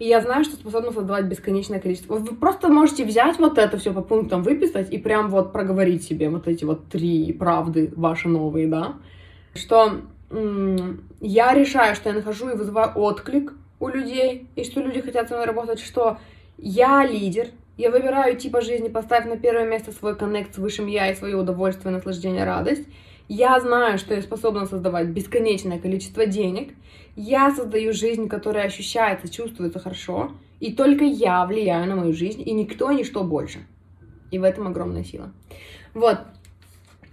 [0.00, 2.16] И я знаю, что способна создавать бесконечное количество.
[2.16, 6.30] Вы просто можете взять вот это все по пунктам выписать и прям вот проговорить себе
[6.30, 8.96] вот эти вот три правды ваши новые, да.
[9.54, 10.00] Что
[11.20, 13.52] я решаю, что я нахожу и вызываю отклик
[13.84, 16.18] у людей, и что люди хотят со мной работать, что
[16.56, 21.10] я лидер, я выбираю типа жизни, поставив на первое место свой коннект с высшим я
[21.10, 22.86] и свое удовольствие, наслаждение, радость.
[23.28, 26.74] Я знаю, что я способна создавать бесконечное количество денег.
[27.16, 30.32] Я создаю жизнь, которая ощущается, чувствуется хорошо.
[30.60, 33.66] И только я влияю на мою жизнь, и никто, и ничто больше.
[34.30, 35.32] И в этом огромная сила.
[35.92, 36.18] Вот.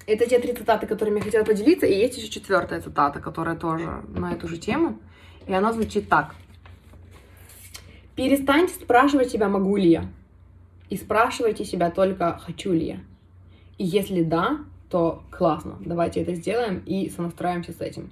[0.07, 1.85] Это те три цитаты, которыми я хотела поделиться.
[1.85, 4.99] И есть еще четвертая цитата, которая тоже на эту же тему.
[5.47, 6.35] И она звучит так.
[8.21, 10.05] Перестаньте спрашивать себя, могу ли я
[10.91, 12.99] и спрашивайте себя только, хочу ли я.
[13.79, 14.59] И если да,
[14.91, 18.11] то классно, давайте это сделаем и сонастраиваемся с этим.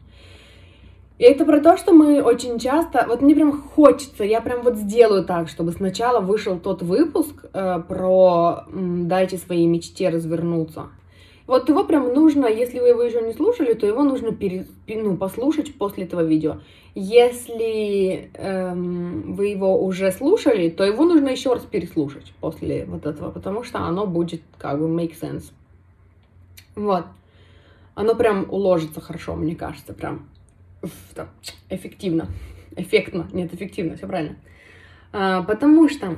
[1.20, 4.78] И это про то, что мы очень часто, вот мне прям хочется, я прям вот
[4.78, 10.88] сделаю так, чтобы сначала вышел тот выпуск э, про дайте своей мечте развернуться.
[11.50, 15.18] Вот его прям нужно, если вы его еще не слушали, то его нужно пере, ну,
[15.18, 16.60] послушать после этого видео.
[16.93, 23.32] Если эм, вы его уже слушали, то его нужно еще раз переслушать после вот этого,
[23.32, 25.45] потому что оно будет как бы make sense.
[26.76, 27.06] Вот.
[27.95, 30.30] Оно прям уложится хорошо, мне кажется, прям
[31.16, 31.30] так,
[31.72, 32.28] эффективно.
[32.76, 33.28] Эффектно.
[33.34, 34.36] Нет, эффективно, все правильно.
[35.12, 36.16] А, потому что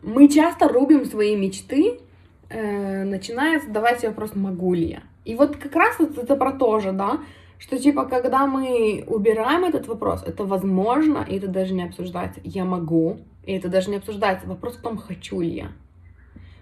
[0.00, 2.00] мы часто рубим свои мечты
[2.48, 5.02] э, начинает задавать себе вопрос, могу ли я.
[5.24, 7.20] И вот как раз вот это про то же, да,
[7.58, 12.40] что типа, когда мы убираем этот вопрос, это возможно, и это даже не обсуждается.
[12.44, 14.46] Я могу, и это даже не обсуждается.
[14.46, 15.72] Вопрос в том, хочу ли я.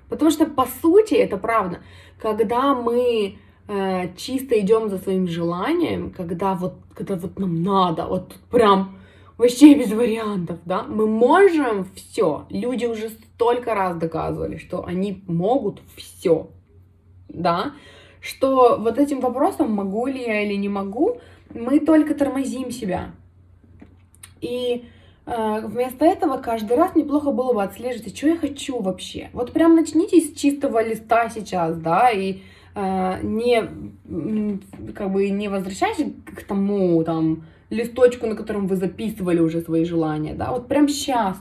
[0.09, 1.81] Потому что, по сути, это правда.
[2.19, 8.37] Когда мы э, чисто идем за своим желанием, когда вот, когда вот нам надо, вот
[8.51, 8.97] прям
[9.39, 12.47] вообще без вариантов, да, мы можем все.
[12.51, 16.49] Люди уже столько раз доказывали, что они могут все,
[17.29, 17.73] да,
[18.21, 21.21] что вот этим вопросом, могу ли я или не могу,
[21.55, 23.13] мы только тормозим себя.
[24.41, 24.85] И
[25.27, 29.31] э, вместо этого каждый раз неплохо было бы отслеживать, что я хочу вообще.
[29.33, 32.41] Вот прям начните с чистого листа сейчас, да, и
[32.75, 33.63] э, не,
[34.93, 40.35] как бы не возвращайтесь к тому, там, листочку, на котором вы записывали уже свои желания,
[40.35, 41.37] да, вот прям сейчас.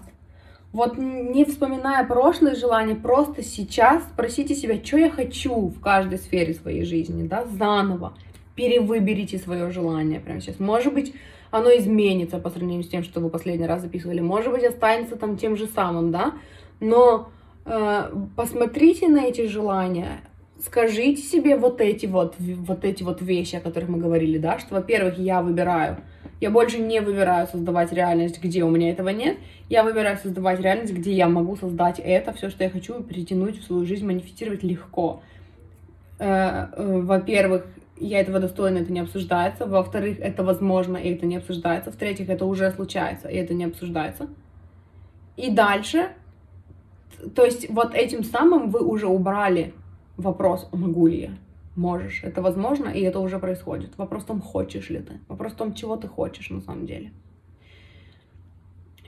[0.74, 6.54] Вот не вспоминая прошлые желания, просто сейчас спросите себя, что я хочу в каждой сфере
[6.54, 8.14] своей жизни, да, заново.
[8.56, 10.60] перевыберите свое желание прямо сейчас.
[10.60, 11.14] Может быть,
[11.52, 14.20] оно изменится по сравнению с тем, что вы последний раз записывали.
[14.20, 16.34] Может быть, останется там тем же самым, да?
[16.80, 17.30] Но
[17.66, 20.22] э, посмотрите на эти желания,
[20.62, 24.76] скажите себе вот эти вот, вот эти вот вещи, о которых мы говорили, да, что,
[24.76, 25.98] во-первых, я выбираю,
[26.42, 29.38] я больше не выбираю создавать реальность, где у меня этого нет,
[29.70, 33.64] я выбираю создавать реальность, где я могу создать это, все, что я хочу, притянуть в
[33.64, 35.22] свою жизнь, манифестировать легко.
[36.20, 37.66] Э, э, во-первых,
[37.98, 39.66] я этого достойна, это не обсуждается.
[39.66, 41.92] Во-вторых, это возможно, и это не обсуждается.
[41.92, 44.28] В-третьих, это уже случается, и это не обсуждается.
[45.38, 46.10] И дальше,
[47.34, 49.74] то есть вот этим самым вы уже убрали
[50.18, 51.30] вопрос, могу ли я,
[51.76, 53.98] можешь, это возможно, и это уже происходит.
[53.98, 57.12] Вопрос в том, хочешь ли ты, вопрос в том, чего ты хочешь на самом деле.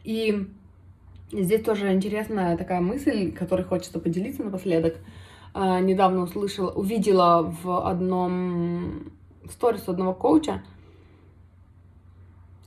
[0.04, 0.48] И
[1.32, 4.96] здесь тоже интересная такая мысль, которой хочется поделиться напоследок.
[5.54, 9.12] А, недавно услышала, увидела в одном
[9.50, 10.62] сторис одного коуча,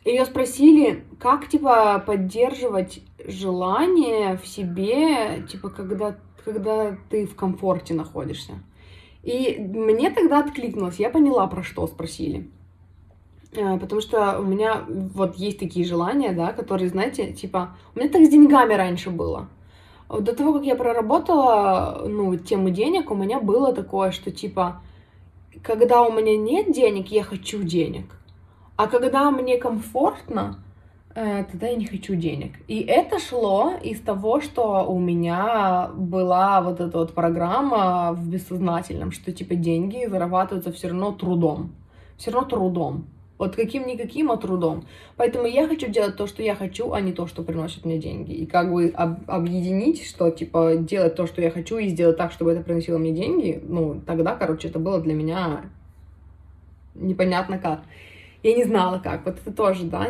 [0.05, 8.55] ее спросили, как, типа, поддерживать желание в себе, типа, когда, когда ты в комфорте находишься.
[9.23, 12.49] И мне тогда откликнулось, я поняла, про что спросили.
[13.57, 18.09] А, потому что у меня вот есть такие желания, да, которые, знаете, типа, у меня
[18.09, 19.49] так с деньгами раньше было.
[20.09, 24.81] До того, как я проработала, ну, тему денег, у меня было такое, что, типа,
[25.63, 28.17] когда у меня нет денег, я хочу денег.
[28.77, 30.70] А когда мне комфортно, э,
[31.15, 32.53] тогда я не хочу денег.
[32.69, 39.11] И это шло из того, что у меня была вот эта вот программа в бессознательном,
[39.11, 41.73] что, типа, деньги зарабатываются все равно трудом.
[42.17, 43.07] Все равно трудом.
[43.39, 44.85] Вот каким-никаким, а трудом.
[45.17, 48.33] Поэтому я хочу делать то, что я хочу, а не то, что приносит мне деньги.
[48.33, 52.33] И как бы об, объединить, что, типа, делать то, что я хочу, и сделать так,
[52.33, 55.63] чтобы это приносило мне деньги, ну, тогда, короче, это было для меня
[56.95, 57.81] непонятно как.
[58.43, 59.27] Я не знала как.
[59.27, 60.07] Вот это тоже, да,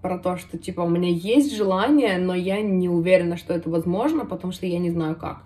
[0.00, 4.24] про то, что, типа, у меня есть желание, но я не уверена, что это возможно,
[4.24, 5.42] потому что я не знаю как.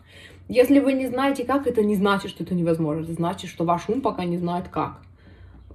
[0.49, 3.03] Если вы не знаете как, это не значит, что это невозможно.
[3.03, 5.01] Это значит, что ваш ум пока не знает как.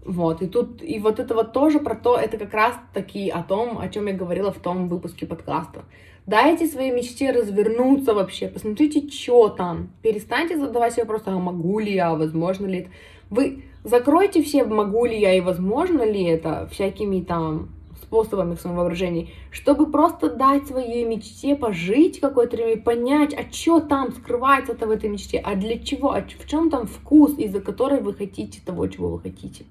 [0.06, 3.44] Вот, и тут, и вот это вот тоже про то, это как раз таки о
[3.44, 5.84] том, о чем я говорила в том выпуске подкаста.
[6.26, 9.90] Дайте своей мечте развернуться вообще, посмотрите, что там.
[10.02, 12.90] Перестаньте задавать себе вопрос, а могу ли я, возможно ли это.
[13.30, 17.70] Вы закройте все могу ли я и возможно ли это всякими там
[18.12, 23.80] способами в своем воображении, чтобы просто дать своей мечте пожить какое-то время понять, а что
[23.80, 28.02] там скрывается-то в этой мечте, а для чего, а в чем там вкус, из-за которой
[28.02, 29.64] вы хотите того, чего вы хотите.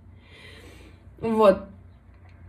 [1.20, 1.58] Вот.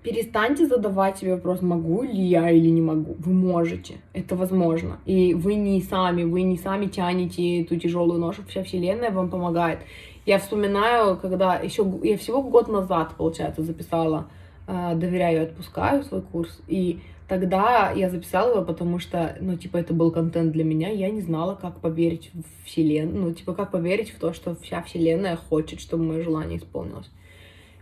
[0.04, 3.16] Перестаньте задавать себе вопрос, могу ли я или не могу.
[3.20, 4.98] Вы можете, это возможно.
[5.06, 9.80] И вы не сами, вы не сами тянете эту тяжелую ношу, вся вселенная вам помогает.
[10.26, 14.28] Я вспоминаю, когда еще, я всего год назад, получается, записала
[14.68, 19.78] э, «Доверяю и отпускаю» свой курс, и тогда я записала его, потому что, ну, типа,
[19.78, 23.72] это был контент для меня, я не знала, как поверить в вселенную, ну, типа, как
[23.72, 27.10] поверить в то, что вся вселенная хочет, чтобы мое желание исполнилось.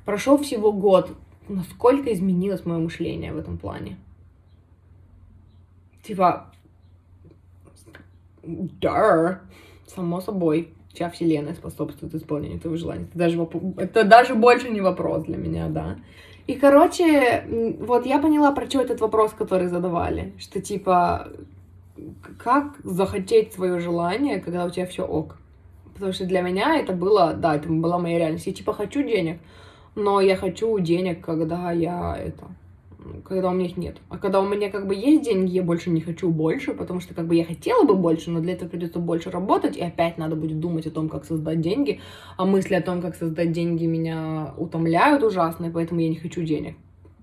[0.06, 1.10] Прошел всего год.
[1.48, 3.98] Насколько изменилось мое мышление в этом плане?
[6.04, 6.54] Типа,
[8.44, 9.42] да,
[9.88, 13.06] само собой, вся вселенная способствует исполнению твоего желания.
[13.06, 15.98] Это даже, это даже больше не вопрос для меня, да.
[16.48, 17.44] И, короче,
[17.80, 20.34] вот я поняла, про что этот вопрос, который задавали.
[20.40, 21.28] Что, типа,
[22.40, 25.38] как захотеть свое желание, когда у тебя все ок.
[25.94, 28.48] Потому что для меня это было, да, это была моя реальность.
[28.48, 29.40] Я, типа, хочу денег,
[29.96, 32.48] но я хочу денег, когда я это,
[33.24, 33.98] когда у меня их нет.
[34.10, 37.14] А когда у меня как бы есть деньги, я больше не хочу больше, потому что
[37.14, 40.36] как бы я хотела бы больше, но для этого придется больше работать, и опять надо
[40.36, 42.00] будет думать о том, как создать деньги,
[42.38, 46.42] а мысли о том, как создать деньги, меня утомляют ужасно, и поэтому я не хочу
[46.44, 46.76] денег.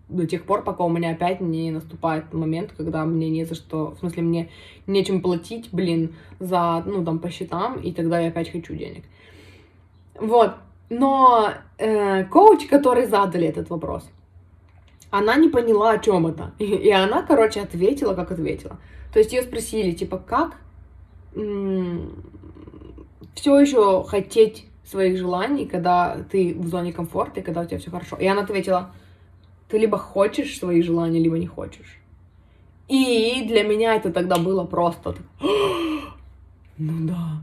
[0.08, 3.92] До тех пор, пока у меня опять не наступает момент, когда мне не за что,
[3.92, 4.48] в смысле, мне
[4.86, 9.04] нечем платить, блин, за, ну, там, по счетам, и тогда я опять хочу денег.
[10.20, 10.52] Вот,
[10.88, 14.08] но э, коуч, который задали этот вопрос,
[15.10, 16.52] она не поняла, о чем это.
[16.58, 18.78] И, и она, короче, ответила, как ответила.
[19.12, 20.56] То есть ее спросили, типа, как
[23.34, 27.90] все еще хотеть своих желаний, когда ты в зоне комфорта и когда у тебя все
[27.90, 28.16] хорошо.
[28.16, 28.92] И она ответила,
[29.68, 31.98] ты либо хочешь свои желания, либо не хочешь.
[32.88, 35.16] И для меня это тогда было просто,
[36.78, 37.42] ну да,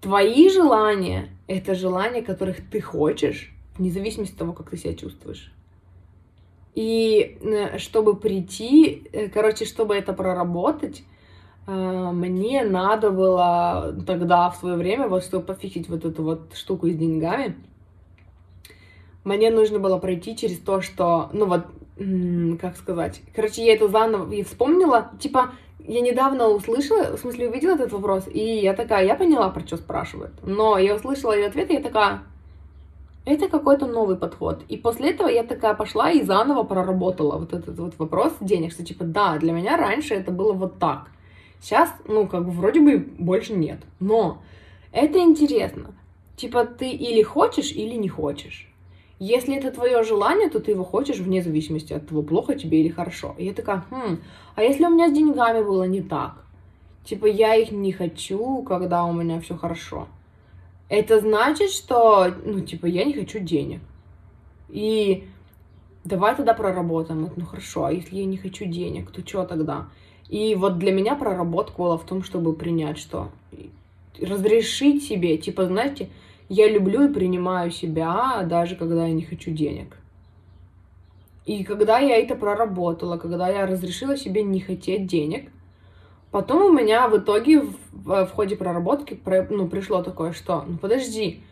[0.00, 5.52] твои желания— это желания, которых ты хочешь, вне зависимости от того, как ты себя чувствуешь.
[6.74, 11.02] И э, чтобы прийти, э, короче, чтобы это проработать,
[11.66, 11.70] э,
[12.12, 16.94] мне надо было тогда, в свое время, вот чтобы пофиксить вот эту вот штуку с
[16.94, 17.56] деньгами,
[19.24, 21.66] мне нужно было пройти через то, что, ну вот,
[22.60, 25.52] как сказать, короче, я это заново и вспомнила, типа,
[25.86, 29.76] я недавно услышала, в смысле, увидела этот вопрос, и я такая, я поняла, про что
[29.76, 32.22] спрашивают, но я услышала ее ответ, и я такая,
[33.24, 34.64] это какой-то новый подход.
[34.68, 38.84] И после этого я такая пошла и заново проработала вот этот вот вопрос денег, что
[38.84, 41.08] типа, да, для меня раньше это было вот так.
[41.60, 43.80] Сейчас, ну, как бы вроде бы больше нет.
[44.00, 44.42] Но
[44.90, 45.94] это интересно.
[46.36, 48.68] Типа, ты или хочешь, или не хочешь.
[49.20, 52.88] Если это твое желание, то ты его хочешь вне зависимости от того, плохо тебе или
[52.88, 53.36] хорошо.
[53.38, 54.18] И я такая, хм,
[54.56, 56.44] а если у меня с деньгами было не так?
[57.04, 60.08] Типа, я их не хочу, когда у меня все хорошо
[60.92, 63.80] это значит, что, ну, типа, я не хочу денег.
[64.68, 65.24] И
[66.04, 67.30] давай тогда проработаем.
[67.34, 69.88] Ну, хорошо, а если я не хочу денег, то что тогда?
[70.28, 73.30] И вот для меня проработка была в том, чтобы принять, что
[74.20, 76.10] разрешить себе, типа, знаете,
[76.50, 79.96] я люблю и принимаю себя, даже когда я не хочу денег.
[81.46, 85.50] И когда я это проработала, когда я разрешила себе не хотеть денег,
[86.32, 89.20] Потом у меня в итоге в, в, ходе проработки
[89.50, 91.42] ну, пришло такое, что, ну подожди,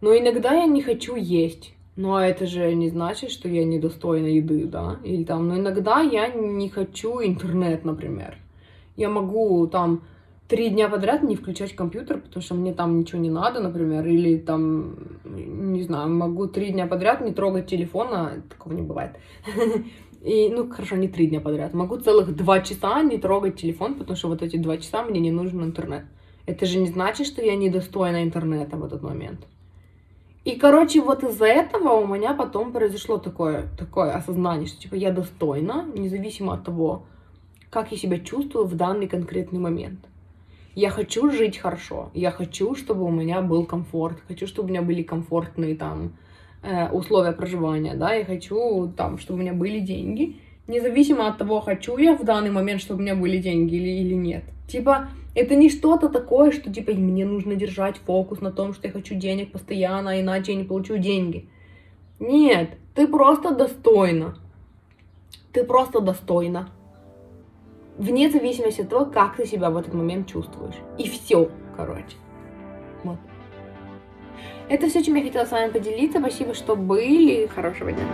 [0.00, 1.74] но иногда я не хочу есть.
[1.96, 4.98] Но это же не значит, что я недостойна еды, да?
[5.04, 8.38] Или там, но иногда я не хочу интернет, например.
[8.96, 10.02] Я могу там
[10.46, 14.38] три дня подряд не включать компьютер, потому что мне там ничего не надо, например, или
[14.38, 19.16] там, не знаю, могу три дня подряд не трогать телефона, такого не бывает.
[20.22, 21.72] И, ну, хорошо, не три дня подряд.
[21.72, 25.30] Могу целых два часа не трогать телефон, потому что вот эти два часа мне не
[25.30, 26.04] нужен интернет.
[26.46, 29.46] Это же не значит, что я недостойна интернета в этот момент.
[30.44, 35.10] И, короче, вот из-за этого у меня потом произошло такое, такое осознание, что, типа, я
[35.10, 37.04] достойна, независимо от того,
[37.70, 40.00] как я себя чувствую в данный конкретный момент.
[40.74, 44.82] Я хочу жить хорошо, я хочу, чтобы у меня был комфорт, хочу, чтобы у меня
[44.82, 46.12] были комфортные там
[46.62, 50.36] Э, условия проживания, да, я хочу там, чтобы у меня были деньги,
[50.66, 54.14] независимо от того, хочу я в данный момент, чтобы у меня были деньги или, или
[54.14, 54.44] нет.
[54.68, 58.92] Типа, это не что-то такое, что, типа, мне нужно держать фокус на том, что я
[58.92, 61.48] хочу денег постоянно, иначе я не получу деньги.
[62.18, 64.36] Нет, ты просто достойна.
[65.52, 66.68] Ты просто достойна.
[67.96, 70.76] Вне зависимости от того, как ты себя в этот момент чувствуешь.
[70.98, 72.16] И все, короче.
[74.70, 76.20] Это все, чем я хотела с вами поделиться.
[76.20, 77.48] Спасибо, что были.
[77.48, 78.04] Хорошего дня.